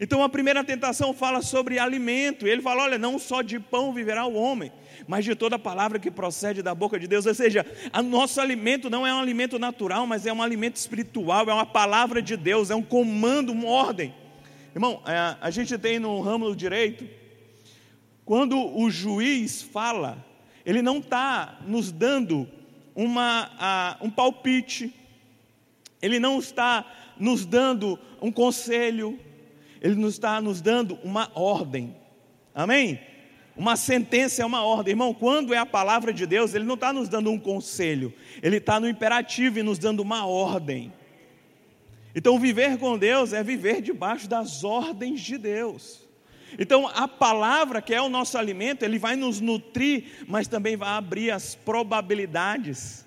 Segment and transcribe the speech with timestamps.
[0.00, 2.46] Então a primeira tentação fala sobre alimento.
[2.46, 4.72] Ele fala: olha, não só de pão viverá o homem,
[5.06, 7.26] mas de toda palavra que procede da boca de Deus.
[7.26, 11.48] Ou seja, o nosso alimento não é um alimento natural, mas é um alimento espiritual,
[11.48, 14.14] é uma palavra de Deus, é um comando, uma ordem.
[14.74, 17.08] Irmão, é, a gente tem no ramo do direito,
[18.24, 20.24] quando o juiz fala,
[20.64, 22.48] ele não está nos dando
[22.94, 24.92] uma, um palpite,
[26.00, 26.84] ele não está
[27.18, 29.18] nos dando um conselho,
[29.84, 31.94] ele não está nos dando uma ordem.
[32.54, 32.98] Amém?
[33.54, 34.92] Uma sentença é uma ordem.
[34.92, 38.10] Irmão, quando é a palavra de Deus, Ele não está nos dando um conselho,
[38.42, 40.90] Ele está no imperativo e nos dando uma ordem.
[42.14, 46.00] Então, viver com Deus é viver debaixo das ordens de Deus.
[46.58, 50.88] Então, a palavra, que é o nosso alimento, ele vai nos nutrir, mas também vai
[50.88, 53.04] abrir as probabilidades,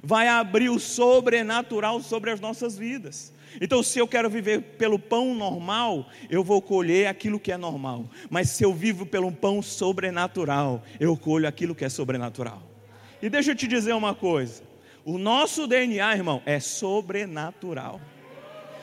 [0.00, 3.32] vai abrir o sobrenatural sobre as nossas vidas.
[3.60, 8.04] Então, se eu quero viver pelo pão normal, eu vou colher aquilo que é normal.
[8.28, 12.62] Mas se eu vivo pelo pão sobrenatural, eu colho aquilo que é sobrenatural.
[13.22, 14.62] E deixa eu te dizer uma coisa:
[15.04, 18.00] o nosso DNA, irmão, é sobrenatural.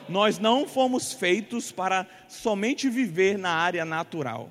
[0.08, 4.50] Nós não fomos feitos para somente viver na área natural.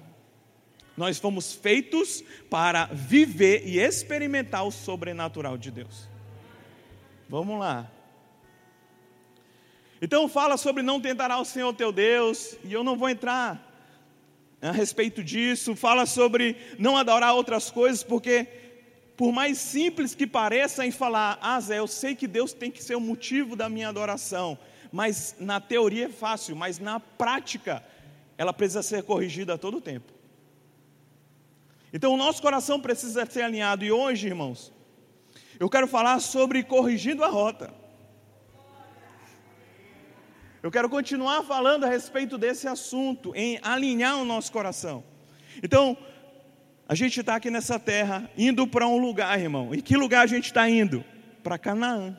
[0.96, 6.08] Nós fomos feitos para viver e experimentar o sobrenatural de Deus.
[7.30, 7.92] Vamos lá.
[10.02, 13.64] Então fala sobre não tentará o Senhor teu Deus, e eu não vou entrar
[14.62, 15.76] a respeito disso.
[15.76, 18.48] Fala sobre não adorar outras coisas, porque
[19.16, 22.84] por mais simples que pareça em falar, ah Zé, eu sei que Deus tem que
[22.84, 24.58] ser o motivo da minha adoração,
[24.92, 27.84] mas na teoria é fácil, mas na prática
[28.38, 30.14] ela precisa ser corrigida a todo tempo.
[31.92, 34.72] Então o nosso coração precisa ser alinhado, e hoje, irmãos,
[35.59, 37.73] eu quero falar sobre corrigindo a rota.
[40.68, 45.02] Eu quero continuar falando a respeito desse assunto, em alinhar o nosso coração.
[45.64, 45.96] Então,
[46.86, 49.74] a gente está aqui nessa terra, indo para um lugar, irmão.
[49.74, 51.06] E que lugar a gente está indo?
[51.41, 52.18] Para Canaã,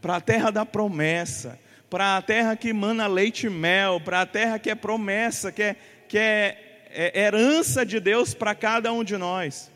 [0.00, 1.56] para a terra da promessa,
[1.88, 5.62] para a terra que mana leite e mel, para a terra que é promessa, que
[5.62, 5.76] é,
[6.08, 9.70] que é, é herança de Deus para cada um de nós.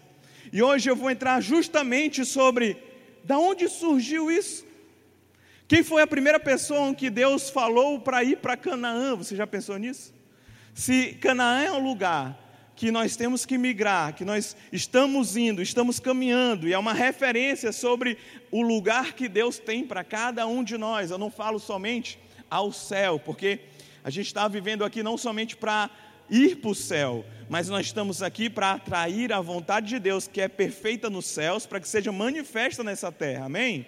[0.53, 2.77] E hoje eu vou entrar justamente sobre
[3.23, 4.67] da onde surgiu isso.
[5.69, 9.15] Quem foi a primeira pessoa que Deus falou para ir para Canaã?
[9.15, 10.15] Você já pensou nisso?
[10.73, 12.43] Se Canaã é um lugar
[12.75, 17.71] que nós temos que migrar, que nós estamos indo, estamos caminhando, e é uma referência
[17.71, 18.17] sobre
[18.51, 21.11] o lugar que Deus tem para cada um de nós.
[21.11, 22.19] Eu não falo somente
[22.49, 23.61] ao céu, porque
[24.03, 25.91] a gente está vivendo aqui não somente para
[26.31, 30.41] ir para o céu, mas nós estamos aqui para atrair a vontade de Deus, que
[30.41, 33.45] é perfeita nos céus, para que seja manifesta nessa terra.
[33.45, 33.87] Amém?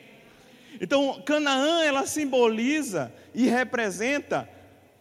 [0.79, 4.49] Então, Canaã, ela simboliza e representa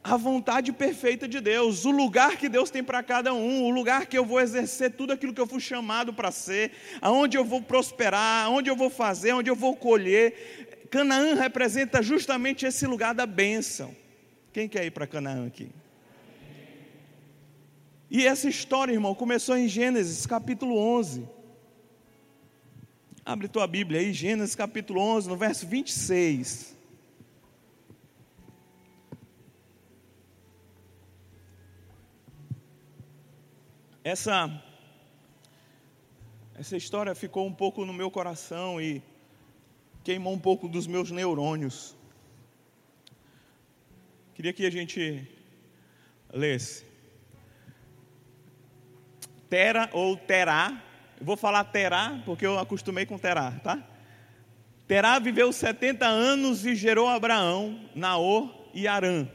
[0.03, 4.05] a vontade perfeita de Deus, o lugar que Deus tem para cada um, o lugar
[4.05, 6.71] que eu vou exercer tudo aquilo que eu fui chamado para ser,
[7.01, 10.87] aonde eu vou prosperar, aonde eu vou fazer, onde eu vou colher.
[10.89, 13.95] Canaã representa justamente esse lugar da bênção.
[14.53, 15.69] Quem quer ir para Canaã aqui?
[18.09, 21.27] E essa história, irmão, começou em Gênesis capítulo 11.
[23.31, 26.75] Abre tua Bíblia aí, Gênesis capítulo 11, no verso 26.
[34.03, 34.63] Essa,
[36.57, 38.99] essa história ficou um pouco no meu coração e
[40.03, 41.95] queimou um pouco dos meus neurônios.
[44.33, 45.29] Queria que a gente
[46.33, 46.83] lesse.
[49.47, 50.88] Tera ou terá
[51.19, 53.83] eu vou falar Terá, porque eu acostumei com Terá, tá?
[54.87, 59.27] Terá viveu 70 anos e gerou Abraão, Naor e Arã.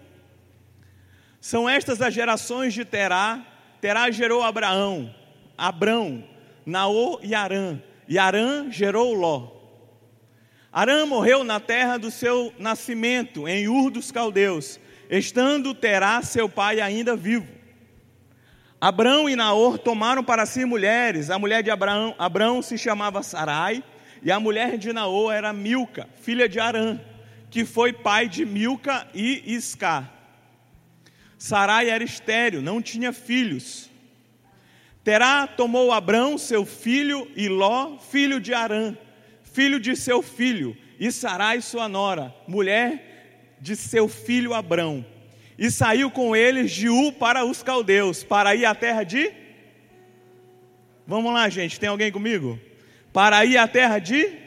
[1.41, 3.45] São estas as gerações de Terá.
[3.81, 5.15] Terá gerou Abraão,
[5.59, 6.25] Abrão,
[6.65, 7.79] Naor e Arã.
[8.09, 9.53] E Arã gerou Ló.
[10.73, 16.81] Arã morreu na terra do seu nascimento, em Ur dos Caldeus, estando Terá, seu pai,
[16.81, 17.54] ainda vivo.
[18.85, 21.31] Abrão e Naor tomaram para si mulheres.
[21.31, 23.83] A mulher de Abraão, Abrão se chamava Sarai,
[24.23, 27.01] e a mulher de Naor era Milca, filha de Arã,
[27.51, 30.07] que foi pai de Milca e Isca.
[31.39, 33.89] Sarai era estéril, não tinha filhos.
[35.03, 38.95] Terá tomou Abrão, seu filho, e Ló, filho de Arã,
[39.45, 45.14] filho de seu filho, e Sarai, sua nora, mulher de seu filho Abrão
[45.59, 49.33] e saiu com eles de U para os caldeus, para ir à terra de.
[51.07, 52.59] Vamos lá, gente, tem alguém comigo?
[53.13, 54.39] Para ir à terra de.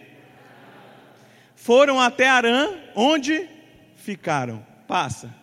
[1.56, 3.48] Foram até Arã, onde
[3.96, 4.66] ficaram.
[4.88, 5.34] Passa.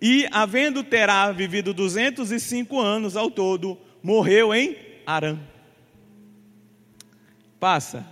[0.00, 4.76] E, havendo Terá vivido 205 anos ao todo, morreu em
[5.06, 5.38] Arã.
[7.58, 8.06] Passa.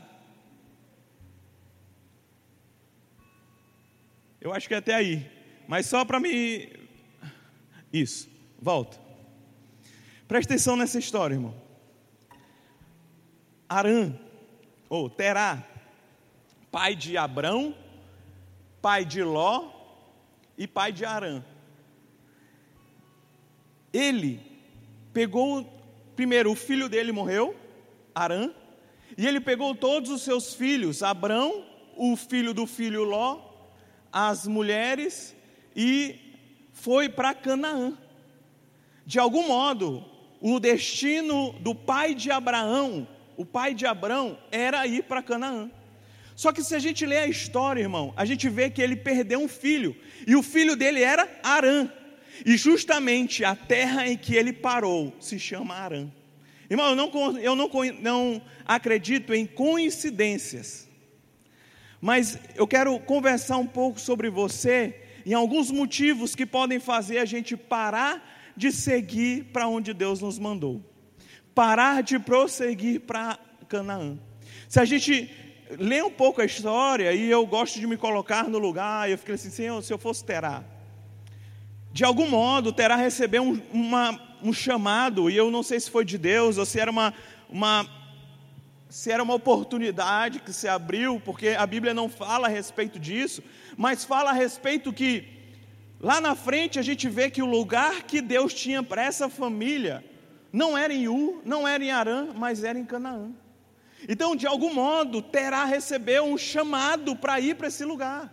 [4.41, 5.34] Eu acho que é até aí.
[5.67, 6.69] Mas só para me.
[7.93, 8.29] Isso,
[8.61, 8.99] volta.
[10.27, 11.55] Presta atenção nessa história, irmão.
[13.69, 14.13] Arã,
[14.89, 15.63] ou Terá,
[16.71, 17.75] pai de Abrão,
[18.81, 19.71] pai de Ló
[20.57, 21.43] e pai de Arã.
[23.93, 24.41] Ele
[25.13, 25.65] pegou,
[26.17, 27.57] primeiro, o filho dele morreu,
[28.15, 28.51] Arã,
[29.17, 31.65] e ele pegou todos os seus filhos, Abrão,
[31.97, 33.41] o filho do filho Ló,
[34.13, 35.35] as mulheres,
[35.75, 36.17] e
[36.73, 37.97] foi para Canaã.
[39.07, 40.05] De algum modo,
[40.41, 43.07] o destino do pai de Abraão,
[43.37, 45.71] o pai de Abrão, era ir para Canaã.
[46.37, 49.41] Só que se a gente lê a história, irmão, a gente vê que ele perdeu
[49.41, 51.89] um filho, e o filho dele era Arã.
[52.45, 56.09] E justamente a terra em que ele parou se chama Arã.
[56.69, 57.71] Irmão, eu não, eu não,
[58.01, 60.89] não acredito em coincidências,
[62.01, 67.25] mas eu quero conversar um pouco sobre você em alguns motivos que podem fazer a
[67.25, 70.83] gente parar de seguir para onde Deus nos mandou,
[71.55, 73.39] parar de prosseguir para
[73.69, 74.19] Canaã.
[74.69, 75.31] Se a gente
[75.79, 79.35] lê um pouco a história, e eu gosto de me colocar no lugar, eu fiquei
[79.35, 80.63] assim, Senhor, se eu fosse Terá,
[81.93, 86.05] de algum modo Terá recebeu um, uma, um chamado, e eu não sei se foi
[86.05, 87.15] de Deus, ou se era uma,
[87.49, 87.89] uma,
[88.95, 93.43] se era uma oportunidade que se abriu, porque a Bíblia não fala a respeito disso,
[93.77, 95.35] mas fala a respeito que
[96.01, 100.05] Lá na frente a gente vê que o lugar que Deus tinha para essa família
[100.53, 103.33] não era em U, não era em Arã, mas era em Canaã.
[104.07, 108.31] Então, de algum modo, Terá recebeu um chamado para ir para esse lugar.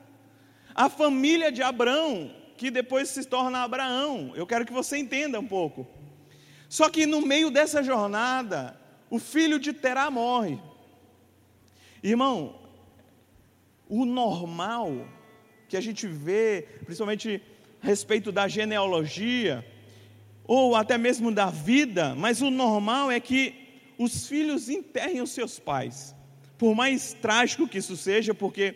[0.76, 5.48] A família de Abraão, que depois se torna Abraão, eu quero que você entenda um
[5.48, 5.88] pouco.
[6.68, 8.81] Só que no meio dessa jornada,
[9.12, 10.58] o filho de Terá morre.
[12.02, 12.56] Irmão,
[13.88, 15.06] o normal
[15.68, 17.42] que a gente vê, principalmente
[17.84, 19.66] a respeito da genealogia,
[20.46, 23.54] ou até mesmo da vida, mas o normal é que
[23.98, 26.16] os filhos enterrem os seus pais.
[26.58, 28.76] Por mais trágico que isso seja, porque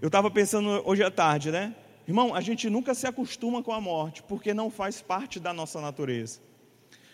[0.00, 1.74] eu estava pensando hoje à tarde, né?
[2.08, 5.80] Irmão, a gente nunca se acostuma com a morte, porque não faz parte da nossa
[5.80, 6.40] natureza.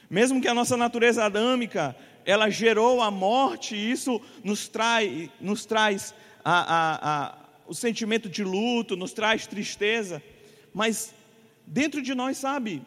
[0.08, 1.96] Mesmo que a nossa natureza adâmica,
[2.26, 6.12] ela gerou a morte, e isso nos, trai, nos traz
[6.44, 10.22] a, a, a, o sentimento de luto, nos traz tristeza
[10.76, 11.14] mas
[11.66, 12.82] dentro de nós sabe,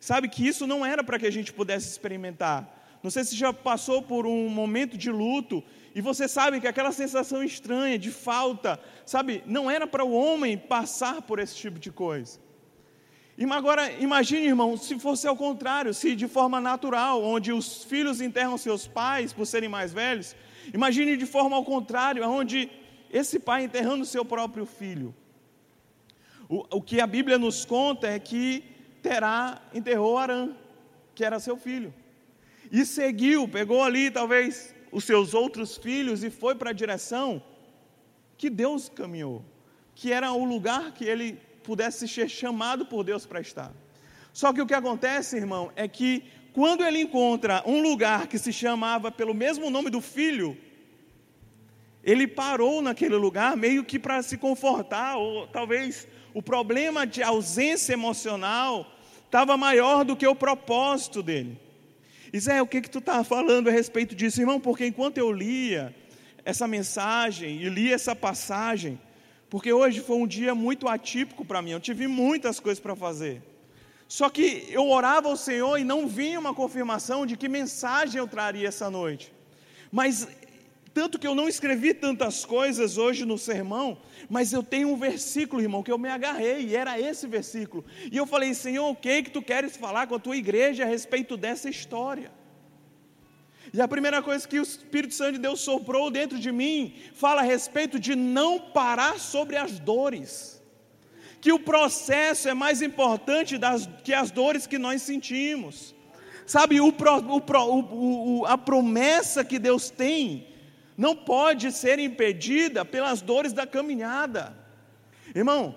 [0.00, 2.98] sabe que isso não era para que a gente pudesse experimentar.
[3.02, 5.62] Não sei se já passou por um momento de luto
[5.94, 10.56] e você sabe que aquela sensação estranha de falta, sabe, não era para o homem
[10.56, 12.40] passar por esse tipo de coisa.
[13.50, 18.56] Agora, imagine, irmão, se fosse ao contrário, se de forma natural, onde os filhos enterram
[18.56, 20.36] seus pais por serem mais velhos,
[20.72, 22.70] imagine de forma ao contrário, onde
[23.10, 25.14] esse pai enterrando seu próprio filho.
[26.48, 28.62] O, o que a Bíblia nos conta é que
[29.02, 30.50] Terá enterrou Arã,
[31.14, 31.92] que era seu filho,
[32.70, 37.42] e seguiu, pegou ali talvez os seus outros filhos e foi para a direção
[38.38, 39.44] que Deus caminhou,
[39.94, 43.72] que era o lugar que ele pudesse ser chamado por Deus para estar.
[44.32, 46.22] Só que o que acontece, irmão, é que
[46.52, 50.56] quando ele encontra um lugar que se chamava pelo mesmo nome do filho,
[52.02, 57.94] ele parou naquele lugar meio que para se confortar, ou talvez o problema de ausência
[57.94, 58.86] emocional
[59.24, 61.58] estava maior do que o propósito dele.
[62.36, 64.60] Zé, o que, que tu está falando a respeito disso, irmão?
[64.60, 65.94] Porque enquanto eu lia
[66.44, 69.00] essa mensagem e li essa passagem,
[69.54, 73.40] porque hoje foi um dia muito atípico para mim, eu tive muitas coisas para fazer.
[74.08, 78.26] Só que eu orava ao Senhor e não vinha uma confirmação de que mensagem eu
[78.26, 79.32] traria essa noite.
[79.92, 80.26] Mas
[80.92, 83.96] tanto que eu não escrevi tantas coisas hoje no sermão,
[84.28, 87.84] mas eu tenho um versículo, irmão, que eu me agarrei, e era esse versículo.
[88.10, 90.82] E eu falei, Senhor, o que é que tu queres falar com a tua igreja
[90.82, 92.32] a respeito dessa história?
[93.74, 97.40] E a primeira coisa que o Espírito Santo de Deus soprou dentro de mim fala
[97.40, 100.62] a respeito de não parar sobre as dores.
[101.40, 105.92] Que o processo é mais importante das, que as dores que nós sentimos.
[106.46, 110.46] Sabe, o, o, o, a promessa que Deus tem
[110.96, 114.56] não pode ser impedida pelas dores da caminhada.
[115.34, 115.74] Irmão,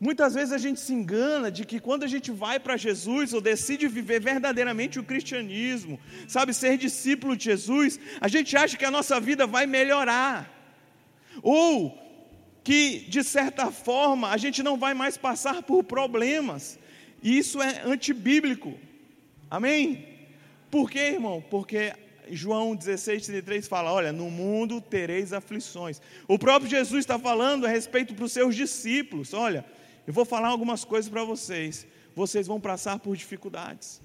[0.00, 3.40] muitas vezes a gente se engana de que quando a gente vai para Jesus ou
[3.40, 5.98] decide viver verdadeiramente o cristianismo,
[6.28, 10.52] sabe, ser discípulo de Jesus, a gente acha que a nossa vida vai melhorar.
[11.42, 11.96] Ou
[12.62, 16.78] que, de certa forma, a gente não vai mais passar por problemas.
[17.22, 18.74] E isso é antibíblico.
[19.50, 20.04] Amém?
[20.70, 21.42] Por quê, irmão?
[21.48, 21.92] Porque
[22.30, 26.00] João 16, 33 fala: Olha, no mundo tereis aflições.
[26.26, 29.64] O próprio Jesus está falando a respeito para os seus discípulos: Olha,
[30.06, 31.86] eu vou falar algumas coisas para vocês.
[32.14, 34.00] Vocês vão passar por dificuldades.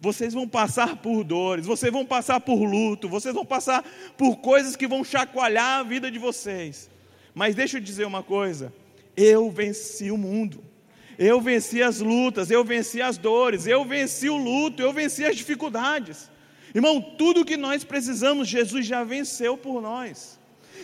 [0.00, 3.84] Vocês vão passar por dores, vocês vão passar por luto, vocês vão passar
[4.16, 6.88] por coisas que vão chacoalhar a vida de vocês.
[7.34, 8.72] Mas deixa eu dizer uma coisa:
[9.16, 10.62] eu venci o mundo.
[11.18, 15.36] Eu venci as lutas, eu venci as dores, eu venci o luto, eu venci as
[15.36, 16.30] dificuldades.
[16.72, 20.37] Irmão, tudo que nós precisamos, Jesus já venceu por nós.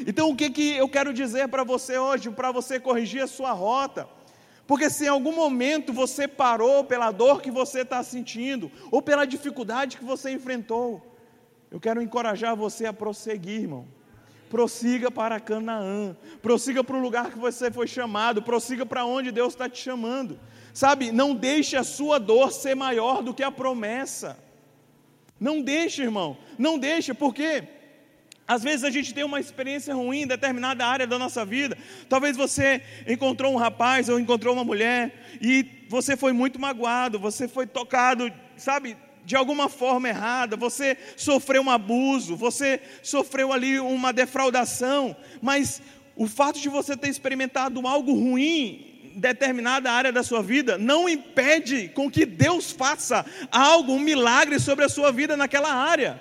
[0.07, 3.53] Então, o que, que eu quero dizer para você hoje, para você corrigir a sua
[3.53, 4.09] rota?
[4.67, 9.27] Porque se em algum momento você parou pela dor que você está sentindo, ou pela
[9.27, 11.03] dificuldade que você enfrentou,
[11.71, 13.87] eu quero encorajar você a prosseguir, irmão.
[14.49, 19.53] Prossiga para Canaã, prossiga para o lugar que você foi chamado, prossiga para onde Deus
[19.53, 20.39] está te chamando.
[20.73, 24.39] Sabe, não deixe a sua dor ser maior do que a promessa.
[25.41, 27.65] Não deixe, irmão, não deixe, porque
[28.47, 31.77] às vezes a gente tem uma experiência ruim em determinada área da nossa vida.
[32.09, 37.49] Talvez você encontrou um rapaz ou encontrou uma mulher e você foi muito magoado, você
[37.49, 44.13] foi tocado, sabe, de alguma forma errada, você sofreu um abuso, você sofreu ali uma
[44.13, 45.81] defraudação, mas
[46.15, 51.89] o fato de você ter experimentado algo ruim determinada área da sua vida não impede
[51.89, 56.21] com que Deus faça algo, um milagre sobre a sua vida naquela área.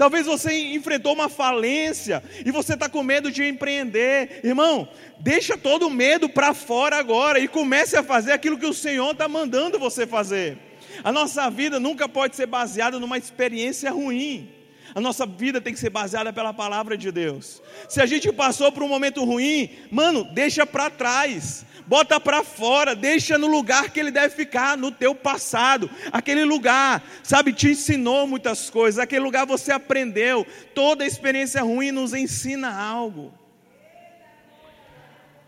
[0.00, 4.40] Talvez você enfrentou uma falência e você está com medo de empreender.
[4.42, 4.88] Irmão,
[5.18, 9.10] deixa todo o medo para fora agora e comece a fazer aquilo que o Senhor
[9.10, 10.56] está mandando você fazer.
[11.04, 14.50] A nossa vida nunca pode ser baseada numa experiência ruim.
[14.94, 17.60] A nossa vida tem que ser baseada pela palavra de Deus.
[17.86, 22.94] Se a gente passou por um momento ruim, mano, deixa para trás bota para fora,
[22.94, 25.90] deixa no lugar que ele deve ficar, no teu passado.
[26.12, 30.46] Aquele lugar, sabe, te ensinou muitas coisas, aquele lugar você aprendeu.
[30.72, 33.34] Toda experiência ruim nos ensina algo.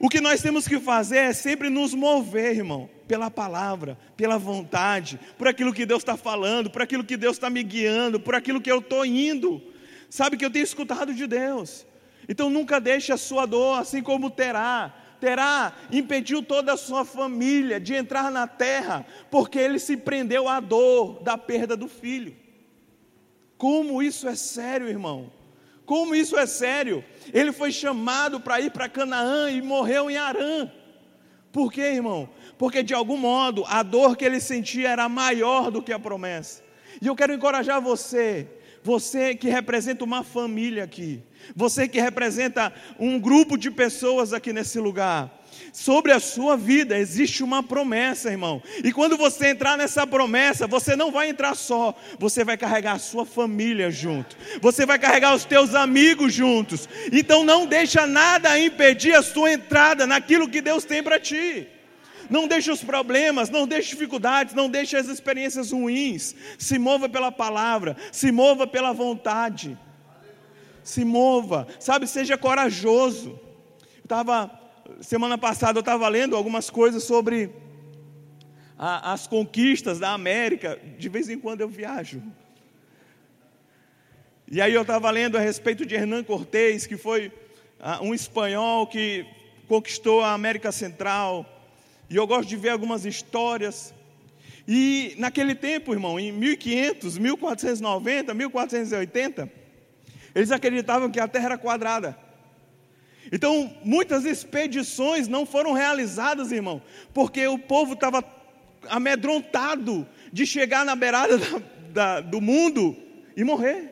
[0.00, 5.20] O que nós temos que fazer é sempre nos mover, irmão, pela palavra, pela vontade,
[5.38, 8.60] por aquilo que Deus está falando, por aquilo que Deus está me guiando, por aquilo
[8.60, 9.62] que eu estou indo.
[10.10, 11.86] Sabe que eu tenho escutado de Deus.
[12.28, 17.78] Então nunca deixe a sua dor, assim como terá, terá impediu toda a sua família
[17.78, 22.34] de entrar na terra, porque ele se prendeu à dor da perda do filho.
[23.56, 25.32] Como isso é sério, irmão?
[25.86, 27.04] Como isso é sério?
[27.32, 30.68] Ele foi chamado para ir para Canaã e morreu em Arã.
[31.52, 32.28] Por quê, irmão?
[32.58, 36.64] Porque de algum modo a dor que ele sentia era maior do que a promessa.
[37.00, 38.48] E eu quero encorajar você,
[38.82, 41.22] você que representa uma família aqui,
[41.54, 45.42] você que representa um grupo de pessoas aqui nesse lugar.
[45.72, 48.62] Sobre a sua vida existe uma promessa, irmão.
[48.84, 52.98] E quando você entrar nessa promessa, você não vai entrar só, você vai carregar a
[52.98, 54.36] sua família junto.
[54.60, 56.88] Você vai carregar os teus amigos juntos.
[57.10, 61.66] Então não deixa nada impedir a sua entrada naquilo que Deus tem para ti.
[62.28, 66.34] Não deixe os problemas, não deixe dificuldades, não deixe as experiências ruins.
[66.58, 69.78] Se mova pela palavra, se mova pela vontade
[70.82, 73.38] se mova, sabe, seja corajoso.
[74.02, 74.62] Estava
[75.00, 77.50] semana passada eu estava lendo algumas coisas sobre
[78.78, 80.78] a, as conquistas da América.
[80.98, 82.22] De vez em quando eu viajo.
[84.50, 87.28] E aí eu estava lendo a respeito de Hernán Cortés, que foi
[87.80, 89.26] uh, um espanhol que
[89.66, 91.46] conquistou a América Central.
[92.10, 93.94] E eu gosto de ver algumas histórias.
[94.68, 99.61] E naquele tempo, irmão, em 1500, 1490, 1480,
[100.34, 102.16] eles acreditavam que a Terra era quadrada.
[103.30, 106.82] Então, muitas expedições não foram realizadas, irmão,
[107.14, 108.24] porque o povo estava
[108.88, 111.62] amedrontado de chegar na beirada da,
[111.92, 112.96] da, do mundo
[113.36, 113.90] e morrer.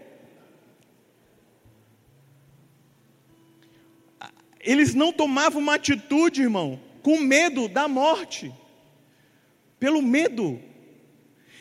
[4.61, 8.53] Eles não tomavam uma atitude, irmão, com medo da morte,
[9.79, 10.61] pelo medo.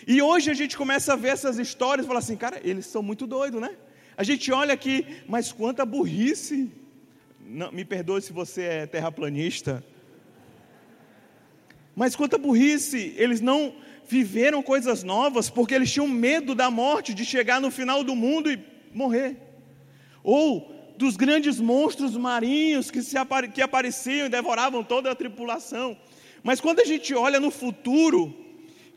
[0.05, 3.01] E hoje a gente começa a ver essas histórias e fala assim, cara, eles são
[3.01, 3.77] muito doidos, né?
[4.19, 6.69] A gente olha aqui, mas quanta burrice.
[7.39, 9.81] Não, me perdoe se você é terraplanista.
[11.95, 13.73] Mas quanta burrice, eles não
[14.09, 18.51] viveram coisas novas porque eles tinham medo da morte, de chegar no final do mundo
[18.51, 18.59] e
[18.93, 19.37] morrer.
[20.21, 23.15] Ou dos grandes monstros marinhos que, se,
[23.53, 25.97] que apareciam e devoravam toda a tripulação.
[26.43, 28.35] Mas quando a gente olha no futuro,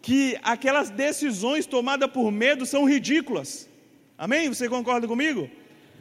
[0.02, 3.70] que aquelas decisões tomadas por medo são ridículas.
[4.16, 4.48] Amém?
[4.48, 5.50] Você concorda comigo?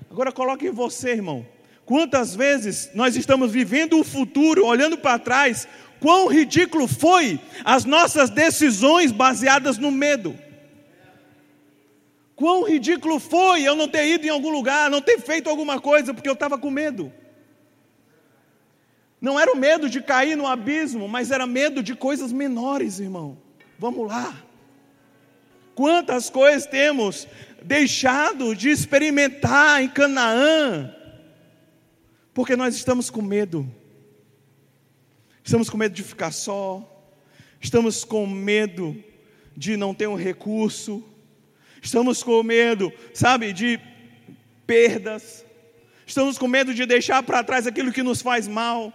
[0.09, 1.45] Agora coloque você, irmão.
[1.85, 5.67] Quantas vezes nós estamos vivendo o futuro, olhando para trás,
[5.99, 10.37] quão ridículo foi as nossas decisões baseadas no medo.
[12.35, 16.13] Quão ridículo foi eu não ter ido em algum lugar, não ter feito alguma coisa
[16.13, 17.11] porque eu estava com medo.
[19.21, 23.37] Não era o medo de cair no abismo, mas era medo de coisas menores, irmão.
[23.77, 24.35] Vamos lá.
[25.75, 27.27] Quantas coisas temos
[27.63, 30.93] deixado de experimentar em Canaã,
[32.33, 33.69] porque nós estamos com medo.
[35.43, 36.87] Estamos com medo de ficar só,
[37.59, 39.03] estamos com medo
[39.57, 41.03] de não ter um recurso,
[41.81, 43.79] estamos com medo, sabe, de
[44.67, 45.43] perdas,
[46.05, 48.93] estamos com medo de deixar para trás aquilo que nos faz mal.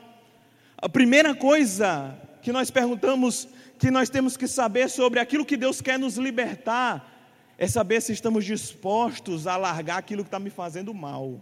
[0.79, 5.81] A primeira coisa que nós perguntamos, que nós temos que saber sobre aquilo que Deus
[5.81, 7.16] quer nos libertar,
[7.59, 11.41] é saber se estamos dispostos a largar aquilo que está me fazendo mal.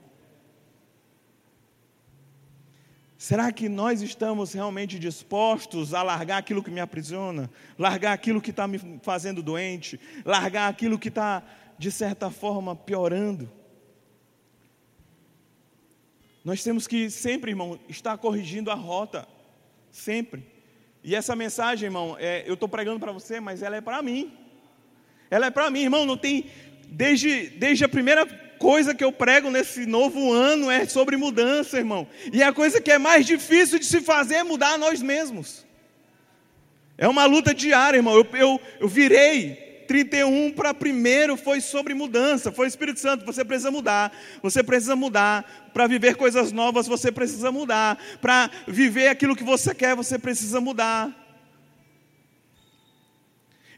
[3.19, 8.51] Será que nós estamos realmente dispostos a largar aquilo que me aprisiona, largar aquilo que
[8.51, 11.43] está me fazendo doente, largar aquilo que está,
[11.79, 13.51] de certa forma, piorando?
[16.45, 19.27] Nós temos que sempre, irmão, estar corrigindo a rota,
[19.91, 20.47] sempre.
[21.03, 24.44] E essa mensagem, irmão, é, eu estou pregando para você, mas ela é para mim.
[25.35, 26.07] Ela é para mim, irmão.
[26.07, 26.47] Não tem
[26.87, 28.25] desde, desde a primeira
[28.57, 32.07] coisa que eu prego nesse novo ano é sobre mudança, irmão.
[32.33, 35.67] E a coisa que é mais difícil de se fazer é mudar nós mesmos.
[36.97, 38.15] É uma luta diária, irmão.
[38.15, 43.73] Eu, eu, eu virei 31 para primeiro foi sobre mudança, foi Espírito Santo, você precisa
[43.73, 49.43] mudar, você precisa mudar, para viver coisas novas você precisa mudar, para viver aquilo que
[49.43, 51.13] você quer você precisa mudar.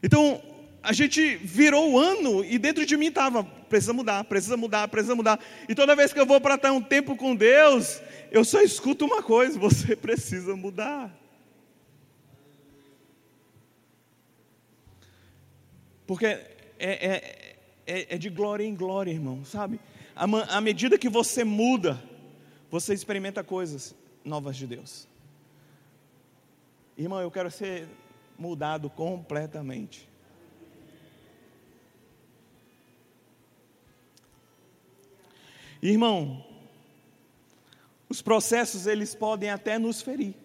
[0.03, 0.39] Então,
[0.81, 5.15] a gente virou o ano e dentro de mim estava, precisa mudar, precisa mudar, precisa
[5.15, 5.39] mudar.
[5.67, 9.05] E toda vez que eu vou para estar um tempo com Deus, eu só escuto
[9.05, 11.15] uma coisa: você precisa mudar.
[16.05, 16.45] Porque é,
[16.79, 17.55] é,
[17.85, 19.79] é, é de glória em glória, irmão, sabe?
[20.15, 22.01] À medida que você muda,
[22.71, 25.07] você experimenta coisas novas de Deus.
[26.97, 27.87] Irmão, eu quero ser
[28.39, 30.07] mudado completamente.
[35.89, 36.45] Irmão,
[38.09, 40.35] os processos eles podem até nos ferir,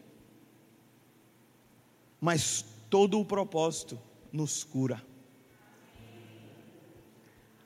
[2.21, 3.99] mas todo o propósito
[4.33, 5.05] nos cura.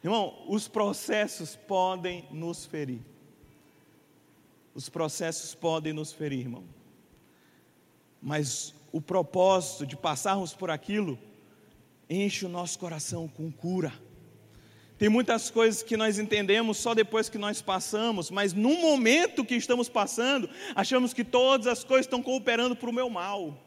[0.02, 3.02] Irmão, os processos podem nos ferir.
[4.74, 6.64] Os processos podem nos ferir, irmão.
[8.22, 11.18] Mas o propósito de passarmos por aquilo
[12.08, 13.92] enche o nosso coração com cura.
[14.98, 19.54] Tem muitas coisas que nós entendemos só depois que nós passamos, mas no momento que
[19.54, 23.62] estamos passando, achamos que todas as coisas estão cooperando para o meu mal,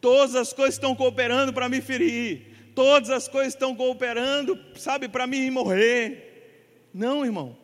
[0.00, 5.26] todas as coisas estão cooperando para me ferir, todas as coisas estão cooperando, sabe, para
[5.26, 6.88] mim morrer.
[6.92, 7.56] Não, irmão.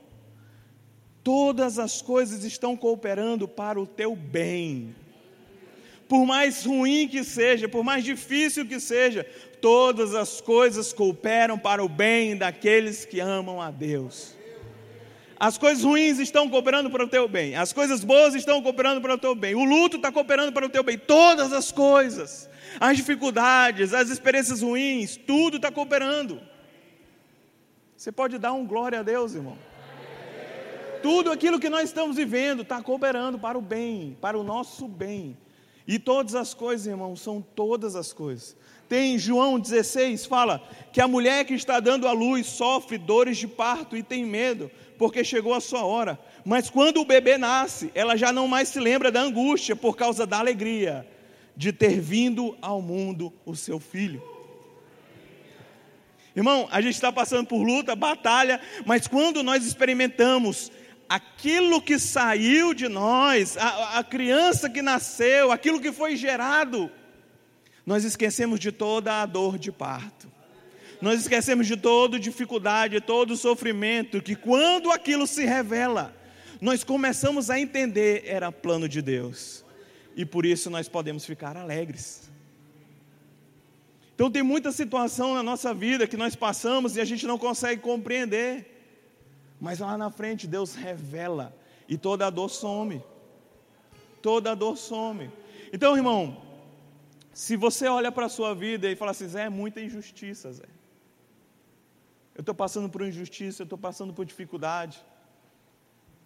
[1.24, 4.94] Todas as coisas estão cooperando para o teu bem.
[6.12, 9.24] Por mais ruim que seja, por mais difícil que seja,
[9.62, 14.36] todas as coisas cooperam para o bem daqueles que amam a Deus.
[15.40, 19.14] As coisas ruins estão cooperando para o teu bem, as coisas boas estão cooperando para
[19.14, 22.46] o teu bem, o luto está cooperando para o teu bem, todas as coisas,
[22.78, 26.42] as dificuldades, as experiências ruins, tudo está cooperando.
[27.96, 29.56] Você pode dar um glória a Deus, irmão.
[31.02, 35.38] Tudo aquilo que nós estamos vivendo está cooperando para o bem, para o nosso bem.
[35.86, 38.56] E todas as coisas, irmão, são todas as coisas.
[38.88, 43.48] Tem João 16, fala que a mulher que está dando à luz sofre dores de
[43.48, 46.18] parto e tem medo, porque chegou a sua hora.
[46.44, 50.26] Mas quando o bebê nasce, ela já não mais se lembra da angústia por causa
[50.26, 51.06] da alegria
[51.56, 54.22] de ter vindo ao mundo o seu filho.
[56.34, 60.72] Irmão, a gente está passando por luta, batalha, mas quando nós experimentamos
[61.14, 66.90] aquilo que saiu de nós, a, a criança que nasceu, aquilo que foi gerado,
[67.84, 70.32] nós esquecemos de toda a dor de parto.
[71.02, 76.16] Nós esquecemos de toda dificuldade, todo sofrimento, que quando aquilo se revela,
[76.62, 79.62] nós começamos a entender era plano de Deus.
[80.16, 82.30] E por isso nós podemos ficar alegres.
[84.14, 87.82] Então tem muita situação na nossa vida que nós passamos e a gente não consegue
[87.82, 88.71] compreender.
[89.62, 91.56] Mas lá na frente Deus revela
[91.88, 93.00] e toda a dor some.
[94.20, 95.30] Toda a dor some.
[95.72, 96.42] Então, irmão,
[97.32, 100.66] se você olha para a sua vida e fala assim, Zé, é muita injustiça, Zé.
[102.34, 105.00] Eu estou passando por injustiça, eu estou passando por dificuldade.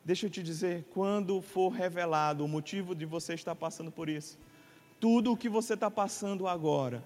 [0.03, 4.39] Deixa eu te dizer, quando for revelado o motivo de você estar passando por isso,
[4.99, 7.05] tudo o que você está passando agora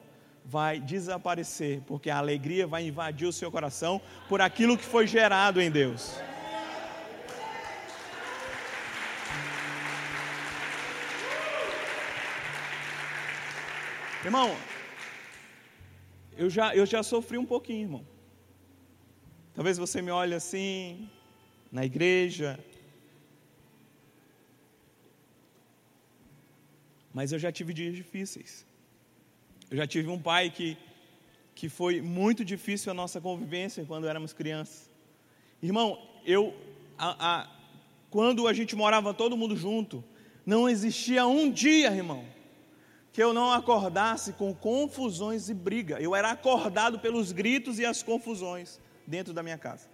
[0.54, 5.60] vai desaparecer, porque a alegria vai invadir o seu coração por aquilo que foi gerado
[5.60, 6.02] em Deus.
[14.24, 14.48] Irmão,
[16.36, 18.04] eu já, eu já sofri um pouquinho, irmão.
[19.54, 21.08] Talvez você me olhe assim,
[21.70, 22.58] na igreja.
[27.14, 28.52] Mas eu já tive dias difíceis.
[29.70, 30.76] Eu já tive um pai que,
[31.54, 34.90] que foi muito difícil a nossa convivência quando éramos crianças.
[35.62, 36.52] Irmão, eu,
[36.98, 37.48] a, a,
[38.10, 40.02] quando a gente morava todo mundo junto,
[40.44, 42.24] não existia um dia, irmão,
[43.12, 46.00] que eu não acordasse com confusões e briga.
[46.00, 49.88] Eu era acordado pelos gritos e as confusões dentro da minha casa.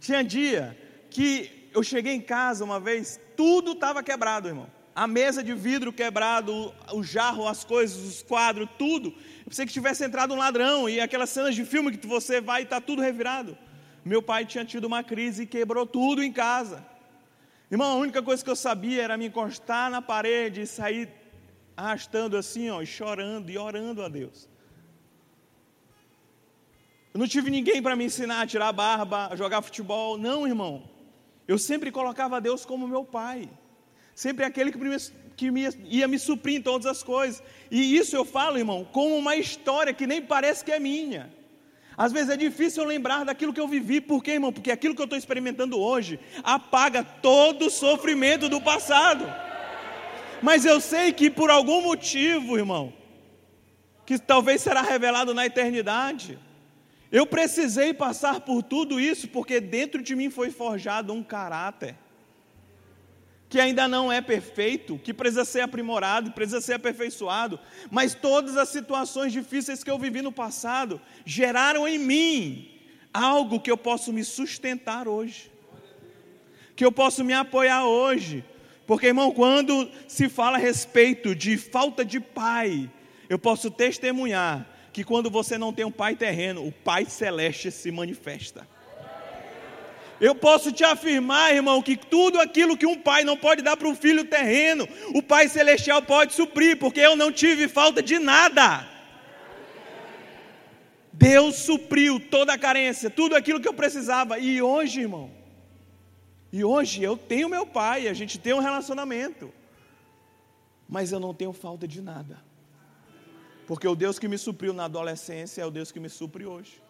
[0.00, 0.78] Tinha dia
[1.10, 5.92] que eu cheguei em casa uma vez, tudo estava quebrado, irmão a mesa de vidro
[5.92, 9.10] quebrado, o jarro, as coisas, os quadros, tudo.
[9.40, 12.62] Eu pensei que tivesse entrado um ladrão e aquelas cenas de filme que você vai
[12.62, 13.58] e está tudo revirado.
[14.02, 16.82] Meu pai tinha tido uma crise e quebrou tudo em casa.
[17.70, 21.10] Irmão, a única coisa que eu sabia era me encostar na parede e sair
[21.76, 24.48] arrastando assim, ó, e chorando e orando a Deus.
[27.12, 30.16] Eu não tive ninguém para me ensinar a tirar a barba, a jogar futebol.
[30.16, 30.88] Não, irmão.
[31.46, 33.46] Eu sempre colocava Deus como meu pai
[34.16, 34.96] sempre é aquele que, me,
[35.36, 37.42] que me, ia me suprir em todas as coisas.
[37.70, 41.30] E isso eu falo, irmão, como uma história que nem parece que é minha.
[41.98, 44.52] Às vezes é difícil eu lembrar daquilo que eu vivi, por quê, irmão?
[44.52, 49.30] Porque aquilo que eu estou experimentando hoje apaga todo o sofrimento do passado.
[50.42, 52.94] Mas eu sei que por algum motivo, irmão,
[54.06, 56.38] que talvez será revelado na eternidade,
[57.12, 61.96] eu precisei passar por tudo isso, porque dentro de mim foi forjado um caráter
[63.48, 67.58] que ainda não é perfeito, que precisa ser aprimorado, precisa ser aperfeiçoado,
[67.90, 72.70] mas todas as situações difíceis que eu vivi no passado geraram em mim
[73.14, 75.50] algo que eu posso me sustentar hoje,
[76.74, 78.44] que eu posso me apoiar hoje,
[78.86, 82.90] porque irmão, quando se fala a respeito de falta de pai,
[83.28, 87.90] eu posso testemunhar que quando você não tem um pai terreno, o pai celeste se
[87.90, 88.66] manifesta.
[90.20, 93.88] Eu posso te afirmar, irmão, que tudo aquilo que um pai não pode dar para
[93.88, 98.88] um filho terreno, o Pai Celestial pode suprir, porque eu não tive falta de nada.
[101.12, 104.38] Deus supriu toda a carência, tudo aquilo que eu precisava.
[104.38, 105.30] E hoje, irmão,
[106.52, 109.52] e hoje eu tenho meu pai, a gente tem um relacionamento,
[110.88, 112.42] mas eu não tenho falta de nada,
[113.66, 116.85] porque o Deus que me supriu na adolescência é o Deus que me supre hoje.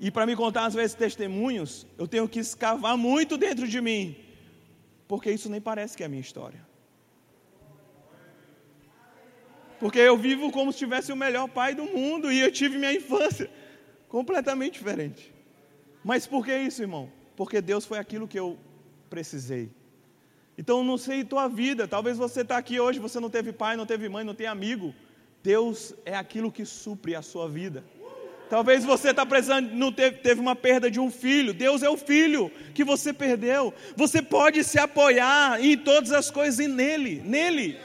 [0.00, 4.16] E para me contar, às vezes, testemunhos, eu tenho que escavar muito dentro de mim,
[5.06, 6.64] porque isso nem parece que é a minha história.
[9.78, 12.92] Porque eu vivo como se tivesse o melhor pai do mundo e eu tive minha
[12.92, 13.50] infância
[14.08, 15.32] completamente diferente.
[16.02, 17.10] Mas por que isso, irmão?
[17.36, 18.58] Porque Deus foi aquilo que eu
[19.10, 19.70] precisei.
[20.56, 23.86] Então, não sei tua vida, talvez você está aqui hoje, você não teve pai, não
[23.86, 24.94] teve mãe, não tem amigo.
[25.42, 27.84] Deus é aquilo que supre a sua vida.
[28.54, 31.52] Talvez você está precisando, não teve, teve uma perda de um filho.
[31.52, 33.74] Deus é o filho que você perdeu.
[33.96, 37.76] Você pode se apoiar em todas as coisas e nele, nele.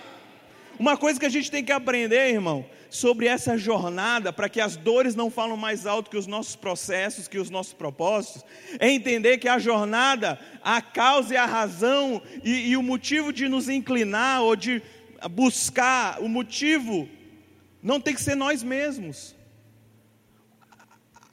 [0.78, 4.78] Uma coisa que a gente tem que aprender, irmão, sobre essa jornada, para que as
[4.78, 8.46] dores não falam mais alto que os nossos processos, que os nossos propósitos,
[8.78, 13.50] é entender que a jornada, a causa e a razão e, e o motivo de
[13.50, 14.84] nos inclinar ou de
[15.32, 17.10] buscar, o motivo
[17.82, 19.39] não tem que ser nós mesmos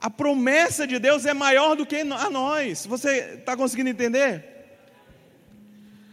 [0.00, 2.86] a promessa de Deus é maior do que a nós.
[2.86, 4.44] Você está conseguindo entender?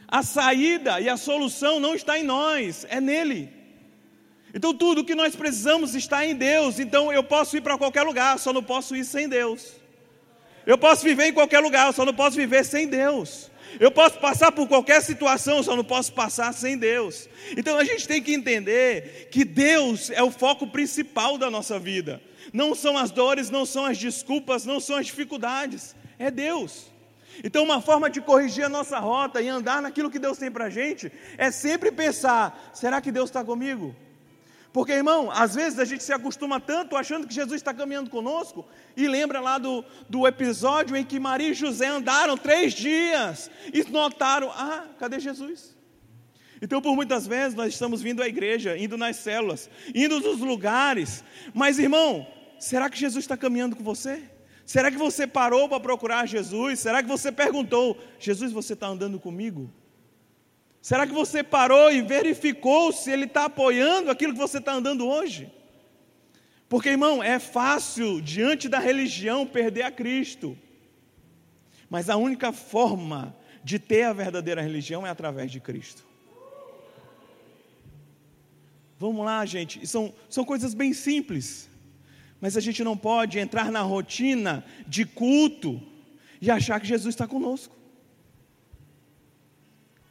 [0.08, 3.52] A saída e a solução não está em nós, é nele.
[4.54, 6.80] Então tudo que nós precisamos está em Deus.
[6.80, 9.74] Então eu posso ir para qualquer lugar, só não posso ir sem Deus.
[10.65, 13.52] Eu posso viver em qualquer lugar, só não posso viver sem Deus.
[13.80, 17.28] Eu posso passar por qualquer situação, só não posso passar sem Deus.
[17.58, 22.22] Então a gente tem que entender que Deus é o foco principal da nossa vida
[22.54, 26.94] não são as dores, não são as desculpas, não são as dificuldades, é Deus.
[27.44, 30.66] Então, uma forma de corrigir a nossa rota e andar naquilo que Deus tem para
[30.66, 33.96] a gente é sempre pensar: será que Deus está comigo?
[34.72, 38.66] Porque, irmão, às vezes a gente se acostuma tanto achando que Jesus está caminhando conosco,
[38.98, 43.84] e lembra lá do, do episódio em que Maria e José andaram três dias e
[43.92, 45.76] notaram: ah, cadê Jesus?
[46.62, 51.24] Então, por muitas vezes, nós estamos vindo à igreja, indo nas células, indo nos lugares,
[51.54, 52.26] mas, irmão,
[52.63, 54.23] será que Jesus está caminhando com você?
[54.65, 56.80] Será que você parou para procurar Jesus?
[56.80, 59.69] Será que você perguntou: Jesus, você está andando comigo?
[60.82, 65.08] Será que você parou e verificou se ele está apoiando aquilo que você está andando
[65.08, 65.52] hoje?
[66.67, 70.58] Porque, irmão, é fácil, diante da religião, perder a Cristo.
[71.89, 76.04] Mas a única forma de ter a verdadeira religião é através de Cristo.
[78.99, 81.69] Vamos lá, gente, são, são coisas bem simples,
[82.43, 85.82] mas a gente não pode entrar na rotina de culto
[86.41, 87.73] e achar que Jesus está conosco.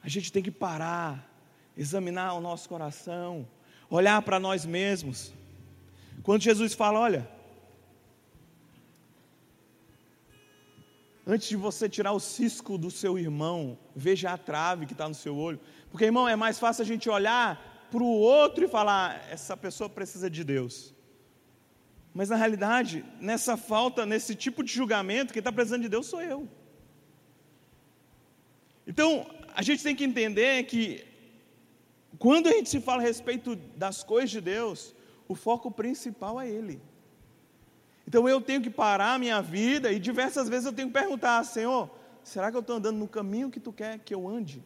[0.02, 1.30] A gente tem que parar,
[1.76, 3.46] examinar o nosso coração,
[3.90, 5.30] olhar para nós mesmos.
[6.22, 7.28] Quando Jesus fala, olha,
[11.26, 15.14] antes de você tirar o cisco do seu irmão, veja a trave que está no
[15.14, 15.60] seu olho.
[15.90, 19.90] Porque, irmão, é mais fácil a gente olhar para o outro e falar, essa pessoa
[19.90, 20.94] precisa de Deus.
[22.14, 26.20] Mas na realidade, nessa falta, nesse tipo de julgamento, quem está precisando de Deus sou
[26.20, 26.48] eu.
[28.87, 31.05] Então, a gente tem que entender que
[32.18, 34.94] quando a gente se fala a respeito das coisas de Deus,
[35.27, 36.81] o foco principal é Ele.
[38.07, 41.42] Então eu tenho que parar a minha vida e diversas vezes eu tenho que perguntar,
[41.44, 41.90] Senhor,
[42.22, 44.62] será que eu estou andando no caminho que Tu quer que eu ande?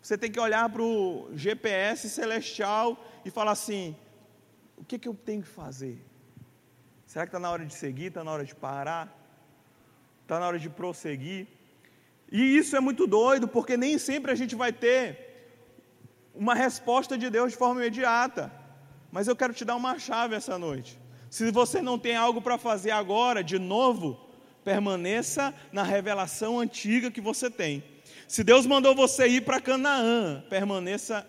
[0.00, 3.94] Você tem que olhar para o GPS celestial e falar assim:
[4.78, 6.04] o que, que eu tenho que fazer?
[7.06, 8.06] Será que está na hora de seguir?
[8.06, 9.06] Está na hora de parar?
[10.22, 11.46] Está na hora de prosseguir?
[12.30, 15.28] E isso é muito doido, porque nem sempre a gente vai ter
[16.34, 18.52] uma resposta de Deus de forma imediata.
[19.10, 20.98] Mas eu quero te dar uma chave essa noite.
[21.30, 24.20] Se você não tem algo para fazer agora, de novo,
[24.62, 27.82] permaneça na revelação antiga que você tem.
[28.26, 31.26] Se Deus mandou você ir para Canaã, permaneça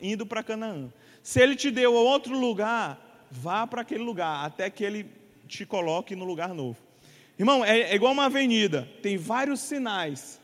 [0.00, 0.92] indo para Canaã.
[1.26, 5.10] Se Ele te deu outro lugar, vá para aquele lugar, até que Ele
[5.48, 6.78] te coloque no lugar novo.
[7.36, 10.40] Irmão, é, é igual uma avenida, tem vários sinais.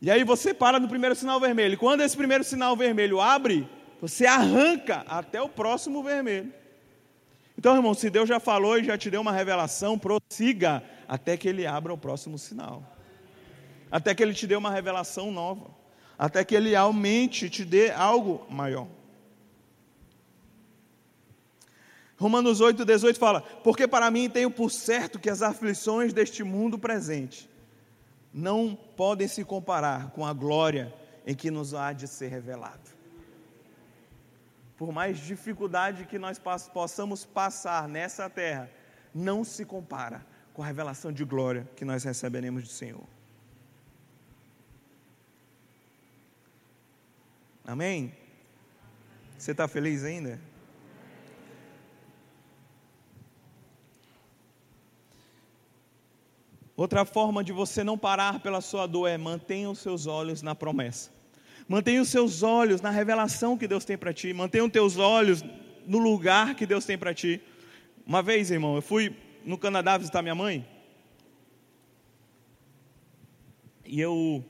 [0.00, 1.76] E aí você para no primeiro sinal vermelho.
[1.76, 3.68] Quando esse primeiro sinal vermelho abre,
[4.00, 6.54] você arranca até o próximo vermelho.
[7.58, 11.48] Então, irmão, se Deus já falou e já te deu uma revelação, prossiga até que
[11.48, 12.80] Ele abra o próximo sinal.
[13.90, 15.68] Até que Ele te dê uma revelação nova.
[16.16, 18.86] Até que Ele aumente, te dê algo maior.
[22.18, 26.78] Romanos 8, 18 fala: Porque para mim tenho por certo que as aflições deste mundo
[26.78, 27.48] presente
[28.34, 30.92] não podem se comparar com a glória
[31.26, 32.98] em que nos há de ser revelado.
[34.76, 36.40] Por mais dificuldade que nós
[36.72, 38.70] possamos passar nessa terra,
[39.14, 43.04] não se compara com a revelação de glória que nós receberemos do Senhor.
[47.64, 48.12] Amém?
[49.36, 50.40] Você está feliz ainda?
[56.78, 60.54] Outra forma de você não parar pela sua dor é mantenha os seus olhos na
[60.54, 61.10] promessa.
[61.66, 64.32] Mantenha os seus olhos na revelação que Deus tem para ti.
[64.32, 65.44] Mantenha os teus olhos
[65.84, 67.42] no lugar que Deus tem para ti.
[68.06, 69.12] Uma vez, irmão, eu fui
[69.44, 70.64] no Canadá visitar minha mãe.
[73.84, 74.44] E eu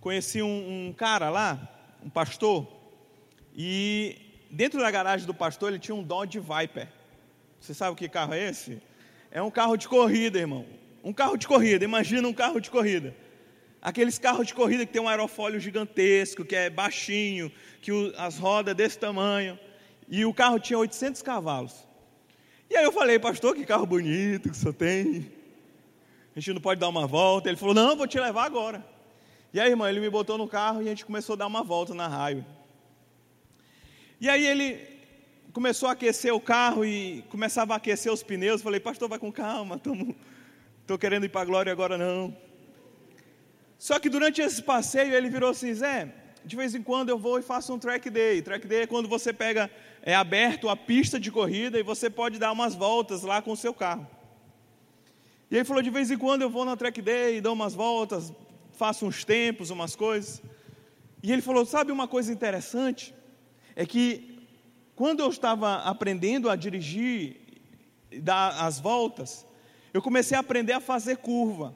[0.00, 1.68] conheci um, um cara lá,
[2.04, 2.66] um pastor.
[3.54, 4.16] E
[4.50, 6.88] dentro da garagem do pastor ele tinha um Dodge Viper.
[7.60, 8.82] Você sabe que carro é esse?
[9.34, 10.64] É um carro de corrida, irmão.
[11.02, 13.16] Um carro de corrida, imagina um carro de corrida.
[13.82, 17.50] Aqueles carros de corrida que tem um aerofólio gigantesco, que é baixinho,
[17.82, 19.58] que as rodas desse tamanho.
[20.08, 21.74] E o carro tinha 800 cavalos.
[22.70, 25.28] E aí eu falei, pastor, que carro bonito que senhor tem.
[26.36, 27.48] A gente não pode dar uma volta.
[27.48, 28.86] Ele falou, não, vou te levar agora.
[29.52, 31.64] E aí, irmão, ele me botou no carro e a gente começou a dar uma
[31.64, 32.46] volta na raio.
[34.20, 34.93] E aí ele
[35.54, 38.60] começou a aquecer o carro e começava a aquecer os pneus.
[38.60, 39.80] Falei, pastor, vai com calma,
[40.80, 42.36] estou querendo ir para a glória agora não.
[43.78, 46.12] Só que durante esse passeio ele virou assim, Zé,
[46.44, 48.42] de vez em quando eu vou e faço um track day.
[48.42, 49.70] Track day é quando você pega,
[50.02, 53.56] é aberto a pista de corrida e você pode dar umas voltas lá com o
[53.56, 54.04] seu carro.
[55.48, 58.32] E ele falou, de vez em quando eu vou na track day, dou umas voltas,
[58.72, 60.42] faço uns tempos, umas coisas.
[61.22, 63.14] E ele falou, sabe uma coisa interessante?
[63.76, 64.33] É que
[64.96, 67.36] quando eu estava aprendendo a dirigir,
[68.22, 69.44] dar as voltas,
[69.92, 71.74] eu comecei a aprender a fazer curva.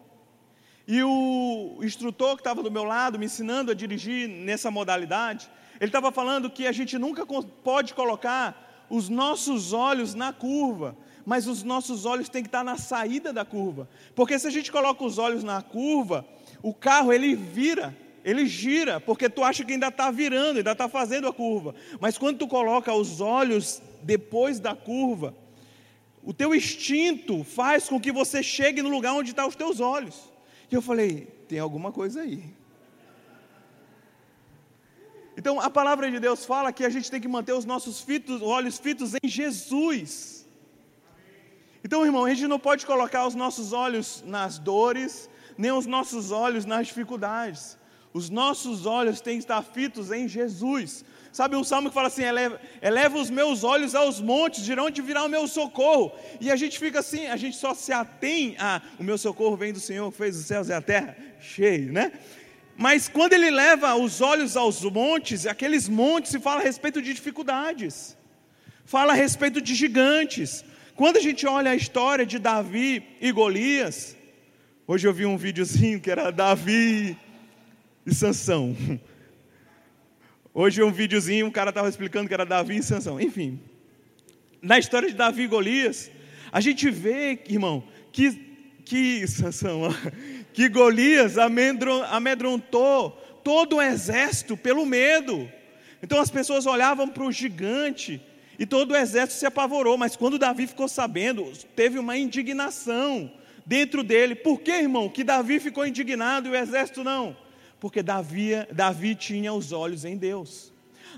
[0.87, 5.50] E o instrutor que estava do meu lado, me ensinando a dirigir nessa modalidade,
[5.81, 7.26] ele estava falando que a gente nunca
[7.62, 12.78] pode colocar os nossos olhos na curva, mas os nossos olhos têm que estar na
[12.78, 13.88] saída da curva.
[14.14, 16.26] Porque se a gente coloca os olhos na curva,
[16.62, 17.94] o carro ele vira
[18.29, 21.75] ele gira, porque tu acha que ainda está virando, ainda está fazendo a curva.
[21.99, 25.35] Mas quando tu coloca os olhos depois da curva,
[26.23, 30.31] o teu instinto faz com que você chegue no lugar onde estão os teus olhos.
[30.71, 32.45] E eu falei: tem alguma coisa aí.
[35.35, 38.43] Então a palavra de Deus fala que a gente tem que manter os nossos fitos,
[38.43, 40.47] olhos fitos em Jesus.
[41.83, 46.31] Então, irmão, a gente não pode colocar os nossos olhos nas dores, nem os nossos
[46.31, 47.79] olhos nas dificuldades.
[48.12, 51.05] Os nossos olhos têm que estar fitos em Jesus.
[51.33, 55.03] Sabe um salmo que fala assim: eleva, eleva os meus olhos aos montes, de onde
[55.03, 56.12] virá o meu socorro.
[56.40, 59.73] E a gente fica assim, a gente só se atém a o meu socorro vem
[59.73, 62.12] do Senhor que fez os céus e a terra, cheio, né?
[62.77, 67.12] Mas quando ele leva os olhos aos montes, aqueles montes se fala a respeito de
[67.12, 68.16] dificuldades,
[68.85, 70.64] fala a respeito de gigantes.
[70.94, 74.16] Quando a gente olha a história de Davi e Golias,
[74.87, 77.16] hoje eu vi um videozinho que era Davi
[78.09, 78.75] e Sansão.
[80.55, 83.21] Hoje um videozinho, um cara estava explicando que era Davi e Sansão.
[83.21, 83.61] Enfim,
[84.62, 86.11] na história de Davi e Golias,
[86.51, 88.33] a gente vê, irmão, que,
[88.85, 89.83] que Sansão,
[90.55, 93.11] que Golias amedrontou
[93.44, 95.51] todo o exército pelo medo.
[96.03, 98.23] Então as pessoas olhavam para o gigante
[98.59, 99.99] e todo o exército se apavorou.
[99.99, 103.31] Mas quando Davi ficou sabendo, teve uma indignação
[103.66, 104.35] dentro dele.
[104.35, 107.37] Por que, irmão, que Davi ficou indignado e o exército não?
[107.81, 110.73] Porque Davi, Davi tinha os olhos em Deus.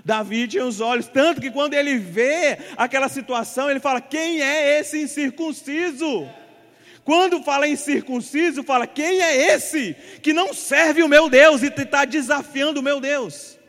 [0.05, 4.79] Davi tinha os olhos, tanto que quando ele vê aquela situação, ele fala: Quem é
[4.79, 6.27] esse incircunciso?
[7.03, 11.67] Quando fala em circunciso, fala: Quem é esse que não serve o meu Deus e
[11.67, 13.59] está desafiando o meu Deus?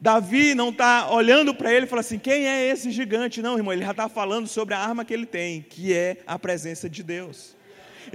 [0.00, 3.42] Davi não está olhando para ele e fala assim: Quem é esse gigante?
[3.42, 6.38] Não, irmão, ele já está falando sobre a arma que ele tem, que é a
[6.38, 7.56] presença de Deus.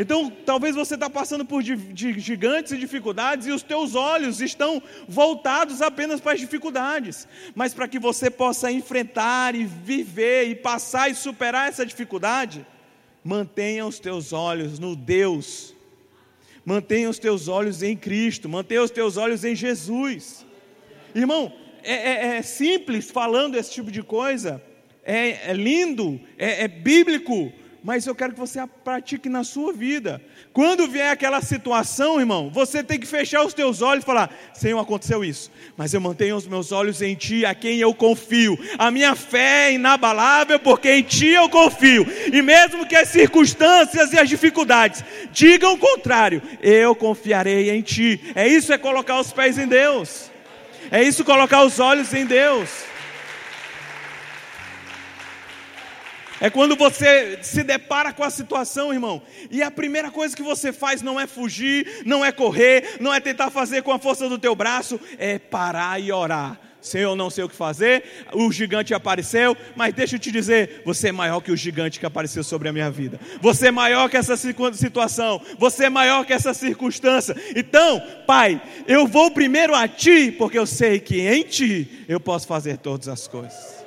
[0.01, 5.81] Então, talvez você está passando por gigantes e dificuldades e os teus olhos estão voltados
[5.81, 7.27] apenas para as dificuldades.
[7.53, 12.65] Mas para que você possa enfrentar e viver e passar e superar essa dificuldade,
[13.21, 15.75] mantenha os teus olhos no Deus.
[16.63, 20.45] Mantenha os teus olhos em Cristo, mantenha os teus olhos em Jesus.
[21.13, 21.51] Irmão,
[21.83, 24.63] é, é, é simples falando esse tipo de coisa,
[25.03, 27.51] é, é lindo, é, é bíblico,
[27.83, 30.21] mas eu quero que você a pratique na sua vida.
[30.51, 34.79] Quando vier aquela situação, irmão, você tem que fechar os teus olhos e falar: Senhor,
[34.79, 38.57] aconteceu isso, mas eu mantenho os meus olhos em Ti, a quem eu confio.
[38.77, 42.05] A minha fé é inabalável, porque em Ti eu confio.
[42.33, 48.19] E mesmo que as circunstâncias e as dificuldades digam o contrário, eu confiarei em Ti.
[48.35, 50.29] É isso é colocar os pés em Deus.
[50.91, 52.69] É isso colocar os olhos em Deus.
[56.41, 59.21] É quando você se depara com a situação, irmão,
[59.51, 63.19] e a primeira coisa que você faz não é fugir, não é correr, não é
[63.19, 66.59] tentar fazer com a força do teu braço, é parar e orar.
[66.81, 71.09] Senhor, não sei o que fazer, o gigante apareceu, mas deixa eu te dizer: você
[71.09, 74.15] é maior que o gigante que apareceu sobre a minha vida, você é maior que
[74.15, 77.35] essa situação, você é maior que essa circunstância.
[77.53, 82.47] Então, Pai, eu vou primeiro a Ti, porque eu sei que em Ti eu posso
[82.47, 83.78] fazer todas as coisas.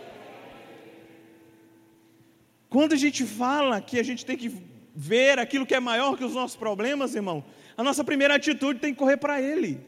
[2.72, 4.50] Quando a gente fala que a gente tem que
[4.96, 7.44] ver aquilo que é maior que os nossos problemas, irmão,
[7.76, 9.78] a nossa primeira atitude tem que correr para Ele.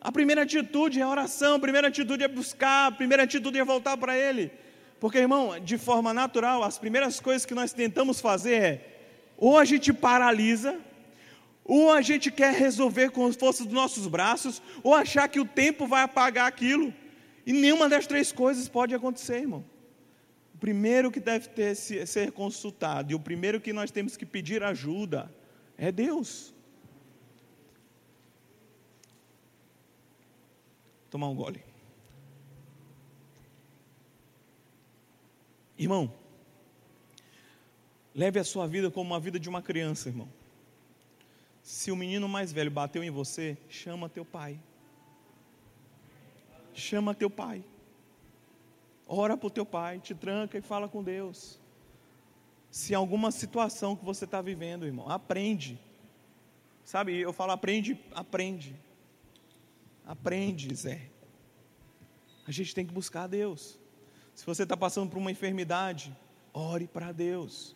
[0.00, 3.94] A primeira atitude é oração, a primeira atitude é buscar, a primeira atitude é voltar
[3.98, 4.50] para Ele.
[4.98, 8.86] Porque, irmão, de forma natural, as primeiras coisas que nós tentamos fazer é
[9.36, 10.78] ou a gente paralisa,
[11.62, 15.44] ou a gente quer resolver com as forças dos nossos braços, ou achar que o
[15.44, 16.90] tempo vai apagar aquilo.
[17.44, 19.62] E nenhuma das três coisas pode acontecer, irmão
[20.60, 25.32] primeiro que deve ter, ser consultado e o primeiro que nós temos que pedir ajuda
[25.78, 26.52] é Deus.
[31.10, 31.64] Tomar um gole.
[35.78, 36.12] Irmão,
[38.14, 40.28] leve a sua vida como uma vida de uma criança, irmão.
[41.62, 44.60] Se o menino mais velho bateu em você, chama teu pai.
[46.74, 47.64] Chama teu pai.
[49.12, 51.58] Ora para o teu pai, te tranca e fala com Deus.
[52.70, 55.80] Se alguma situação que você está vivendo, irmão, aprende.
[56.84, 58.76] Sabe, eu falo aprende, aprende.
[60.06, 61.10] Aprende, Zé.
[62.46, 63.80] A gente tem que buscar a Deus.
[64.32, 66.16] Se você está passando por uma enfermidade,
[66.54, 67.74] ore para Deus.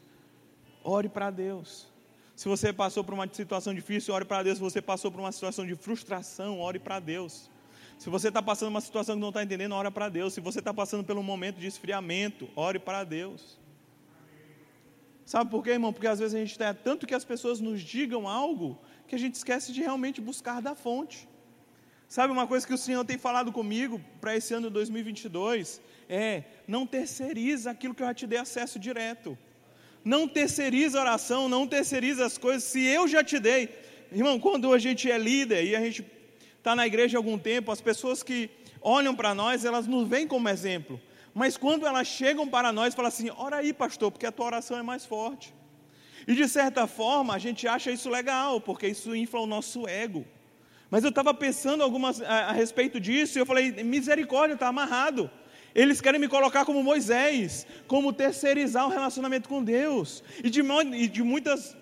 [0.85, 1.89] Ore para Deus.
[2.37, 4.59] Se você passou por uma situação difícil, ore para Deus.
[4.59, 7.51] Se você passou por uma situação de frustração, ore para Deus.
[7.99, 10.35] Se você está passando uma situação que não está entendendo, ore para Deus.
[10.35, 13.59] Se você está passando por um momento de esfriamento, ore para Deus.
[15.25, 15.93] Sabe por quê, irmão?
[15.93, 19.19] Porque às vezes a gente está tanto que as pessoas nos digam algo que a
[19.19, 21.29] gente esquece de realmente buscar da fonte.
[22.09, 25.81] Sabe uma coisa que o Senhor tem falado comigo para esse ano de 2022?
[26.09, 29.37] É, não terceiriza aquilo que eu já te dei acesso direto.
[30.05, 32.65] Não terceiriza a oração, não terceiriza as coisas.
[32.65, 33.71] Se eu já te dei,
[34.13, 36.03] irmão, quando a gente é líder e a gente
[36.65, 38.49] está na igreja há algum tempo, as pessoas que
[38.81, 40.99] olham para nós, elas nos veem como exemplo.
[41.35, 44.79] Mas quando elas chegam para nós, falam assim: ora aí, pastor, porque a tua oração
[44.79, 45.55] é mais forte.
[46.27, 50.25] E de certa forma, a gente acha isso legal, porque isso infla o nosso ego.
[50.91, 55.31] Mas eu estava pensando algumas, a, a, respeito disso, e eu falei: misericórdia, está amarrado.
[55.75, 60.25] Eles querem me colocar como Moisés, como terceirizar o relacionamento com Deus.
[60.43, 60.63] E de,
[60.95, 61.77] e de muitas,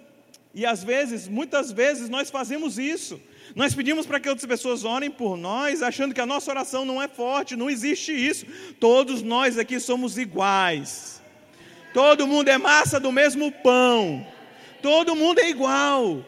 [0.53, 3.21] e às vezes, muitas vezes nós fazemos isso.
[3.55, 7.01] Nós pedimos para que outras pessoas orem por nós, achando que a nossa oração não
[7.03, 8.47] é forte, não existe isso.
[8.81, 11.23] Todos nós aqui somos iguais.
[11.93, 14.27] Todo mundo é massa do mesmo pão.
[14.81, 16.25] Todo mundo é igual.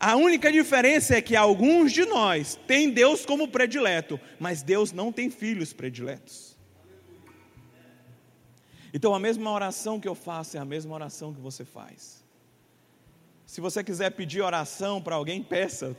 [0.00, 5.12] A única diferença é que alguns de nós têm Deus como predileto, mas Deus não
[5.12, 6.56] tem filhos prediletos.
[8.92, 12.24] Então a mesma oração que eu faço é a mesma oração que você faz.
[13.44, 15.96] Se você quiser pedir oração para alguém, peça.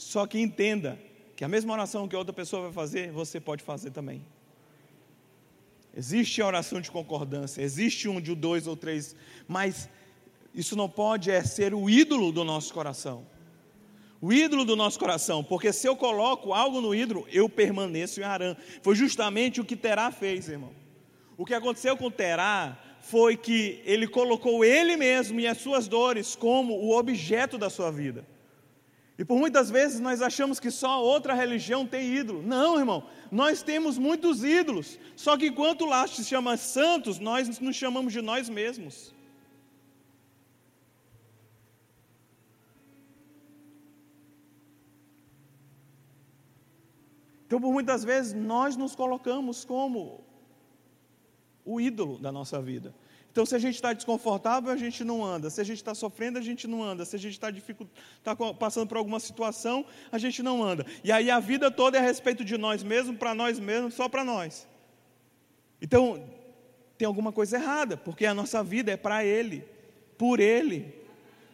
[0.00, 0.98] Só que entenda
[1.36, 4.24] que a mesma oração que outra pessoa vai fazer, você pode fazer também.
[5.94, 9.14] Existe a oração de concordância, existe um de dois ou três,
[9.46, 9.90] mas
[10.54, 13.26] isso não pode é ser o ídolo do nosso coração.
[14.22, 18.24] O ídolo do nosso coração, porque se eu coloco algo no ídolo, eu permaneço em
[18.24, 18.56] Arã.
[18.82, 20.72] Foi justamente o que Terá fez, irmão.
[21.36, 26.34] O que aconteceu com Terá foi que ele colocou ele mesmo e as suas dores
[26.34, 28.24] como o objeto da sua vida.
[29.20, 32.42] E por muitas vezes nós achamos que só outra religião tem ídolo.
[32.42, 34.98] Não, irmão, nós temos muitos ídolos.
[35.14, 39.14] Só que enquanto lá se chama santos, nós nos chamamos de nós mesmos.
[47.46, 50.24] Então, por muitas vezes, nós nos colocamos como
[51.62, 52.94] o ídolo da nossa vida.
[53.32, 55.50] Então, se a gente está desconfortável, a gente não anda.
[55.50, 57.04] Se a gente está sofrendo, a gente não anda.
[57.04, 57.48] Se a gente está
[58.24, 60.84] tá passando por alguma situação, a gente não anda.
[61.04, 64.08] E aí a vida toda é a respeito de nós mesmos, para nós mesmos, só
[64.08, 64.66] para nós.
[65.80, 66.24] Então,
[66.98, 69.64] tem alguma coisa errada, porque a nossa vida é para Ele,
[70.18, 70.92] por Ele.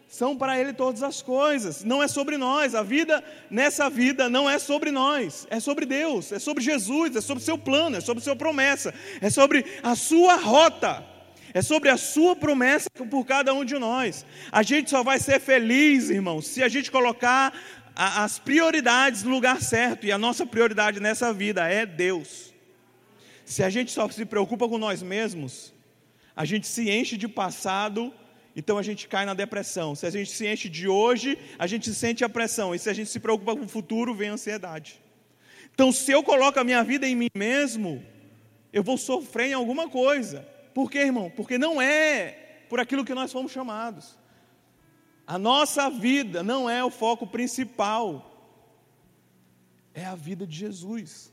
[0.08, 2.74] São para Ele todas as coisas, não é sobre nós.
[2.74, 7.20] A vida nessa vida não é sobre nós, é sobre Deus, é sobre Jesus, é
[7.20, 11.15] sobre seu plano, é sobre sua promessa, é sobre a sua rota
[11.56, 14.26] é sobre a sua promessa por cada um de nós.
[14.52, 17.50] A gente só vai ser feliz, irmãos, se a gente colocar
[17.94, 22.52] as prioridades no lugar certo, e a nossa prioridade nessa vida é Deus.
[23.46, 25.72] Se a gente só se preocupa com nós mesmos,
[26.36, 28.12] a gente se enche de passado,
[28.54, 29.94] então a gente cai na depressão.
[29.94, 32.74] Se a gente se enche de hoje, a gente sente a pressão.
[32.74, 35.00] E se a gente se preocupa com o futuro, vem a ansiedade.
[35.72, 38.04] Então, se eu coloco a minha vida em mim mesmo,
[38.74, 40.54] eu vou sofrer em alguma coisa.
[40.76, 41.32] Por quê, irmão?
[41.34, 44.18] Porque não é por aquilo que nós fomos chamados.
[45.26, 48.04] A nossa vida não é o foco principal,
[49.94, 51.32] é a vida de Jesus.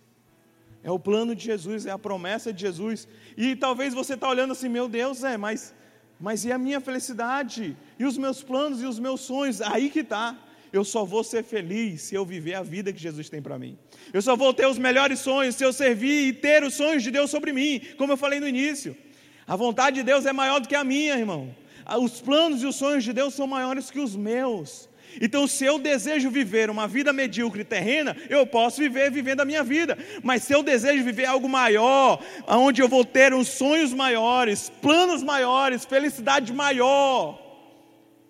[0.81, 3.05] É o plano de Jesus, é a promessa de Jesus.
[3.35, 5.75] E talvez você está olhando assim, meu Deus, é, mas,
[6.17, 7.75] mas e a minha felicidade?
[7.99, 9.61] E os meus planos e os meus sonhos?
[9.61, 10.39] Aí que está.
[10.71, 13.77] Eu só vou ser feliz se eu viver a vida que Jesus tem para mim.
[14.13, 17.11] Eu só vou ter os melhores sonhos se eu servir e ter os sonhos de
[17.11, 18.95] Deus sobre mim, como eu falei no início.
[19.47, 21.55] A vontade de Deus é maior do que a minha, irmão.
[22.01, 24.89] Os planos e os sonhos de Deus são maiores que os meus.
[25.21, 29.63] Então, se eu desejo viver uma vida medíocre terrena, eu posso viver vivendo a minha
[29.63, 29.97] vida.
[30.23, 35.21] Mas se eu desejo viver algo maior, onde eu vou ter uns sonhos maiores, planos
[35.21, 37.39] maiores, felicidade maior,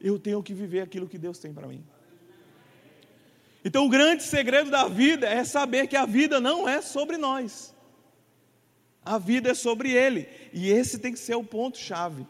[0.01, 1.83] eu tenho que viver aquilo que Deus tem para mim.
[3.63, 7.72] Então, o grande segredo da vida é saber que a vida não é sobre nós.
[9.05, 10.27] A vida é sobre Ele.
[10.51, 12.25] E esse tem que ser o ponto-chave.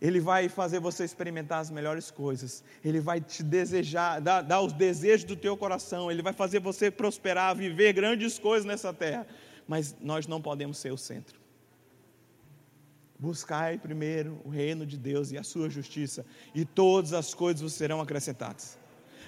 [0.00, 2.64] Ele vai fazer você experimentar as melhores coisas.
[2.84, 6.10] Ele vai te desejar, dar, dar os desejos do teu coração.
[6.10, 9.26] Ele vai fazer você prosperar, viver grandes coisas nessa terra.
[9.66, 11.40] Mas nós não podemos ser o centro.
[13.16, 17.72] Buscai primeiro o reino de Deus e a sua justiça, e todas as coisas vos
[17.72, 18.76] serão acrescentadas.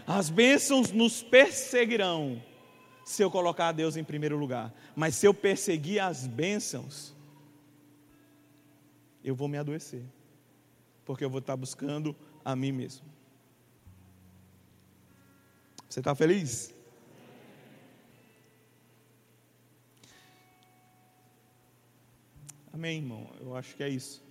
[0.05, 2.43] As bênçãos nos perseguirão
[3.05, 4.73] se eu colocar Deus em primeiro lugar.
[4.97, 7.15] Mas se eu perseguir as bênçãos,
[9.23, 10.05] eu vou me adoecer.
[11.05, 13.07] Porque eu vou estar buscando a mim mesmo.
[15.89, 16.75] Você está feliz?
[22.73, 23.31] Amém, irmão.
[23.41, 24.25] Eu acho que é isso.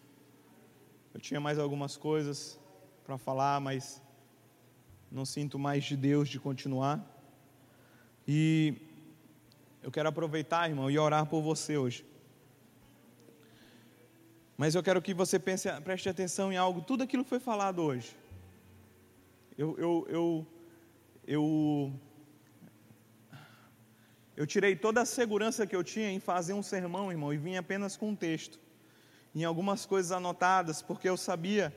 [1.13, 2.59] Eu tinha mais algumas coisas
[3.05, 4.01] para falar, mas
[5.11, 7.12] não sinto mais de Deus de continuar.
[8.27, 8.75] E
[9.81, 12.05] eu quero aproveitar, irmão, e orar por você hoje.
[14.57, 18.15] Mas eu quero que você pense, preste atenção em algo, tudo aquilo foi falado hoje.
[19.57, 20.47] Eu, eu, eu,
[21.27, 21.93] eu,
[24.37, 27.57] eu tirei toda a segurança que eu tinha em fazer um sermão, irmão, e vim
[27.57, 28.57] apenas com um texto,
[29.35, 31.75] em algumas coisas anotadas, porque eu sabia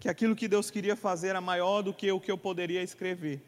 [0.00, 3.42] que aquilo que Deus queria fazer era maior do que o que eu poderia escrever.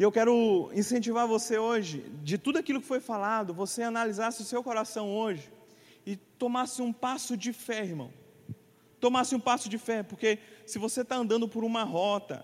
[0.00, 4.46] E eu quero incentivar você hoje, de tudo aquilo que foi falado, você analisasse o
[4.46, 5.52] seu coração hoje
[6.06, 8.10] e tomasse um passo de fé, irmão.
[8.98, 12.42] Tomasse um passo de fé, porque se você está andando por uma rota,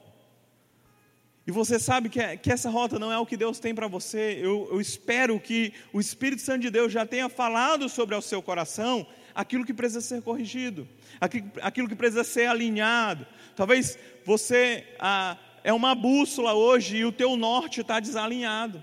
[1.47, 3.89] e você sabe que, é, que essa rota não é o que Deus tem para
[3.89, 8.21] você, eu, eu espero que o Espírito Santo de Deus já tenha falado sobre o
[8.21, 10.87] seu coração aquilo que precisa ser corrigido,
[11.19, 13.27] aquilo, aquilo que precisa ser alinhado.
[13.55, 18.83] Talvez você ah, é uma bússola hoje e o teu norte está desalinhado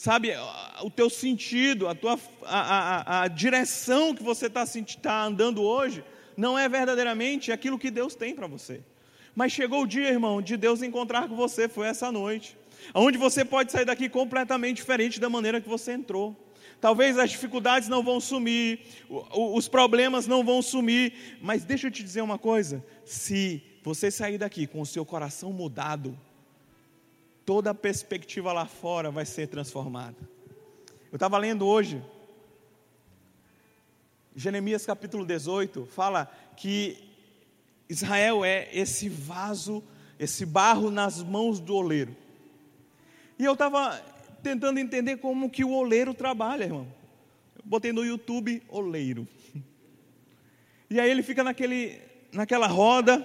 [0.00, 0.32] sabe,
[0.80, 4.64] o teu sentido, a, tua, a, a, a direção que você está
[5.02, 6.02] tá andando hoje,
[6.34, 8.80] não é verdadeiramente aquilo que Deus tem para você.
[9.34, 12.56] Mas chegou o dia, irmão, de Deus encontrar com você, foi essa noite,
[12.94, 16.34] onde você pode sair daqui completamente diferente da maneira que você entrou.
[16.80, 18.80] Talvez as dificuldades não vão sumir,
[19.10, 21.12] os problemas não vão sumir,
[21.42, 25.52] mas deixa eu te dizer uma coisa: se você sair daqui com o seu coração
[25.52, 26.18] mudado,
[27.46, 30.16] toda a perspectiva lá fora vai ser transformada.
[31.10, 32.02] Eu estava lendo hoje,
[34.36, 36.96] Jeremias capítulo 18, fala que
[37.88, 39.82] Israel é esse vaso,
[40.18, 42.14] esse barro nas mãos do oleiro.
[43.38, 43.98] E eu estava
[44.42, 46.86] tentando entender como que o oleiro trabalha, irmão.
[47.56, 49.26] Eu botei no YouTube oleiro.
[50.92, 52.00] E aí ele fica naquele,
[52.32, 53.24] naquela roda,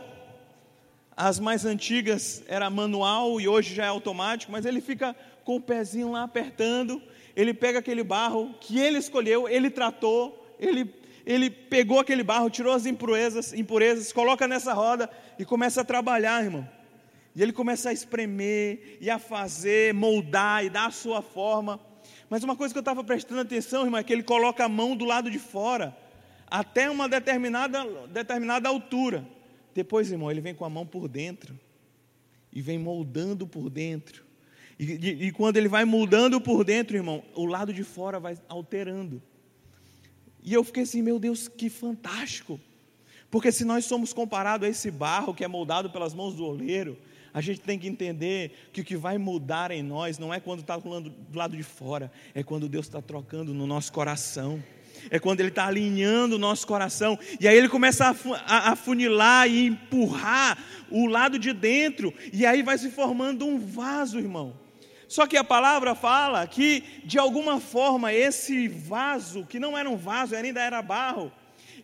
[1.16, 5.62] as mais antigas era manual e hoje já é automático, mas ele fica com o
[5.62, 7.02] pezinho lá apertando,
[7.36, 10.94] ele pega aquele barro que ele escolheu, ele tratou, ele,
[11.26, 15.10] ele pegou aquele barro, tirou as impurezas, impurezas, coloca nessa roda
[15.40, 16.68] e começa a trabalhar, irmão.
[17.36, 21.80] E ele começa a espremer e a fazer, moldar e dar a sua forma.
[22.30, 24.96] Mas uma coisa que eu estava prestando atenção, irmão, é que ele coloca a mão
[24.96, 25.96] do lado de fora,
[26.50, 29.26] até uma determinada, determinada altura.
[29.76, 31.60] Depois, irmão, ele vem com a mão por dentro
[32.52, 34.24] e vem moldando por dentro.
[34.80, 38.38] E, e, e, quando ele vai moldando por dentro, irmão, o lado de fora vai
[38.48, 39.22] alterando.
[40.42, 42.58] E eu fiquei assim, meu Deus, que fantástico.
[43.30, 46.98] Porque se nós somos comparados a esse barro que é moldado pelas mãos do oleiro,
[47.34, 50.62] a gente tem que entender que o que vai mudar em nós não é quando
[50.62, 54.64] está do lado de fora, é quando Deus está trocando no nosso coração
[55.10, 58.16] é quando Ele está alinhando o nosso coração, e aí Ele começa
[58.46, 60.58] a afunilar e empurrar
[60.90, 64.54] o lado de dentro, e aí vai se formando um vaso, irmão.
[65.08, 69.96] Só que a palavra fala que, de alguma forma, esse vaso, que não era um
[69.96, 71.32] vaso, ainda era barro,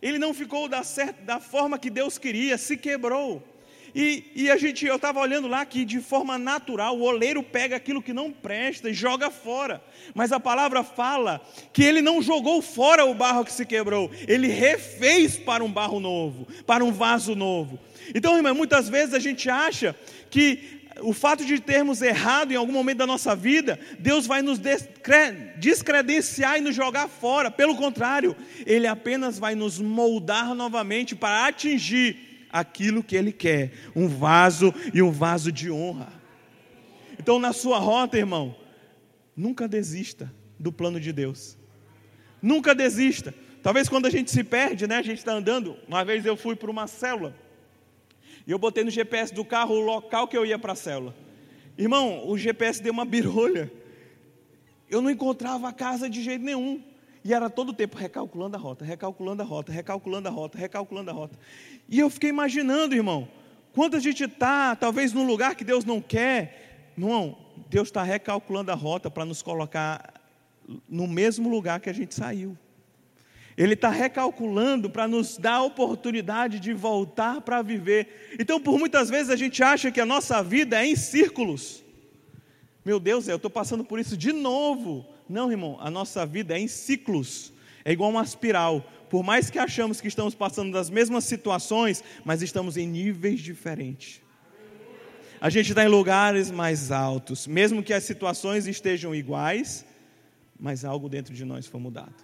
[0.00, 3.51] ele não ficou da, certa, da forma que Deus queria, se quebrou.
[3.94, 7.76] E, e a gente, eu estava olhando lá que de forma natural o oleiro pega
[7.76, 9.82] aquilo que não presta e joga fora.
[10.14, 11.40] Mas a palavra fala
[11.72, 16.00] que ele não jogou fora o barro que se quebrou, ele refez para um barro
[16.00, 17.78] novo, para um vaso novo.
[18.14, 19.94] Então, irmão, muitas vezes a gente acha
[20.30, 24.58] que o fato de termos errado em algum momento da nossa vida, Deus vai nos
[25.56, 27.50] descredenciar e nos jogar fora.
[27.50, 28.36] Pelo contrário,
[28.66, 35.00] Ele apenas vai nos moldar novamente para atingir aquilo que Ele quer, um vaso e
[35.02, 36.12] um vaso de honra.
[37.18, 38.54] Então, na sua rota, irmão,
[39.36, 41.56] nunca desista do plano de Deus.
[42.40, 43.34] Nunca desista.
[43.62, 44.96] Talvez quando a gente se perde, né?
[44.96, 45.76] A gente está andando.
[45.86, 47.34] Uma vez eu fui para uma célula
[48.46, 51.14] e eu botei no GPS do carro o local que eu ia para a célula.
[51.78, 53.72] Irmão, o GPS deu uma birolha.
[54.90, 56.82] Eu não encontrava a casa de jeito nenhum.
[57.24, 61.10] E era todo o tempo recalculando a rota, recalculando a rota, recalculando a rota, recalculando
[61.10, 61.38] a rota.
[61.88, 63.28] E eu fiquei imaginando, irmão,
[63.72, 67.38] quando a gente está, talvez num lugar que Deus não quer, irmão,
[67.70, 70.20] Deus está recalculando a rota para nos colocar
[70.88, 72.56] no mesmo lugar que a gente saiu.
[73.56, 78.34] Ele está recalculando para nos dar a oportunidade de voltar para viver.
[78.38, 81.84] Então, por muitas vezes a gente acha que a nossa vida é em círculos.
[82.84, 85.06] Meu Deus, eu estou passando por isso de novo.
[85.32, 87.54] Não, irmão, a nossa vida é em ciclos,
[87.86, 88.84] é igual uma espiral.
[89.08, 94.20] Por mais que achamos que estamos passando das mesmas situações, mas estamos em níveis diferentes.
[95.40, 99.86] A gente está em lugares mais altos, mesmo que as situações estejam iguais,
[100.60, 102.14] mas algo dentro de nós foi mudado.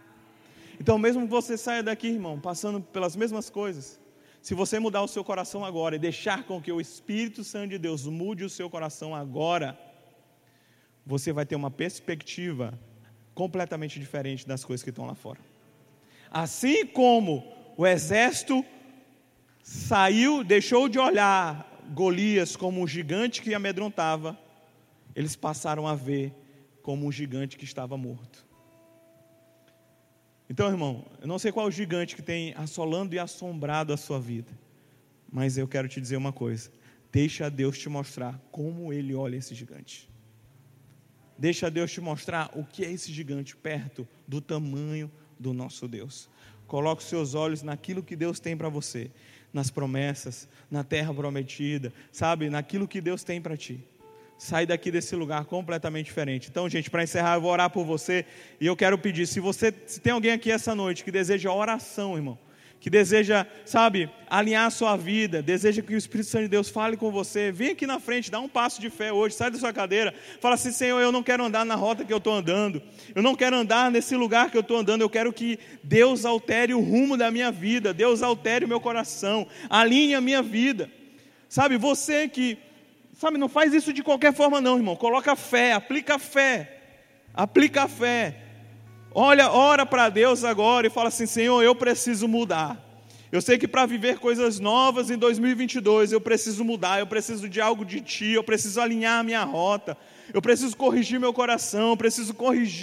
[0.78, 3.98] Então, mesmo que você saia daqui, irmão, passando pelas mesmas coisas,
[4.42, 7.78] se você mudar o seu coração agora e deixar com que o Espírito Santo de
[7.78, 9.78] Deus mude o seu coração agora,
[11.06, 12.78] você vai ter uma perspectiva
[13.38, 15.38] completamente diferente das coisas que estão lá fora.
[16.28, 18.64] Assim como o exército
[19.62, 21.64] saiu, deixou de olhar
[21.94, 24.36] Golias como um gigante que amedrontava,
[25.14, 26.34] eles passaram a ver
[26.82, 28.44] como um gigante que estava morto.
[30.50, 33.96] Então, irmão, eu não sei qual é o gigante que tem assolando e assombrado a
[33.96, 34.50] sua vida,
[35.32, 36.72] mas eu quero te dizer uma coisa:
[37.12, 40.10] deixa Deus te mostrar como Ele olha esse gigante.
[41.38, 46.28] Deixa Deus te mostrar o que é esse gigante perto do tamanho do nosso Deus.
[46.66, 49.10] Coloque os seus olhos naquilo que Deus tem para você,
[49.52, 53.82] nas promessas, na terra prometida, sabe, naquilo que Deus tem para ti
[54.38, 56.48] sair daqui desse lugar completamente diferente.
[56.48, 58.24] Então, gente, para encerrar, eu vou orar por você
[58.60, 62.16] e eu quero pedir, se você se tem alguém aqui essa noite que deseja oração,
[62.16, 62.38] irmão,
[62.80, 66.96] que deseja, sabe, alinhar a sua vida, deseja que o Espírito Santo de Deus fale
[66.96, 69.72] com você, vem aqui na frente, dá um passo de fé hoje, sai da sua
[69.72, 72.82] cadeira, fala assim: Senhor, eu não quero andar na rota que eu estou andando,
[73.14, 76.72] eu não quero andar nesse lugar que eu estou andando, eu quero que Deus altere
[76.74, 80.90] o rumo da minha vida, Deus altere o meu coração, alinhe a minha vida.
[81.48, 82.58] Sabe, você que
[83.18, 84.94] Sabe, não faz isso de qualquer forma, não, irmão.
[84.94, 86.78] Coloca fé, aplica fé.
[87.34, 88.36] Aplica fé.
[89.14, 92.84] Olha, ora para Deus agora e fala assim: Senhor, eu preciso mudar.
[93.30, 97.60] Eu sei que para viver coisas novas em 2022 eu preciso mudar, eu preciso de
[97.60, 99.98] algo de Ti, eu preciso alinhar a minha rota,
[100.32, 102.76] eu preciso corrigir meu coração, eu preciso corrigir.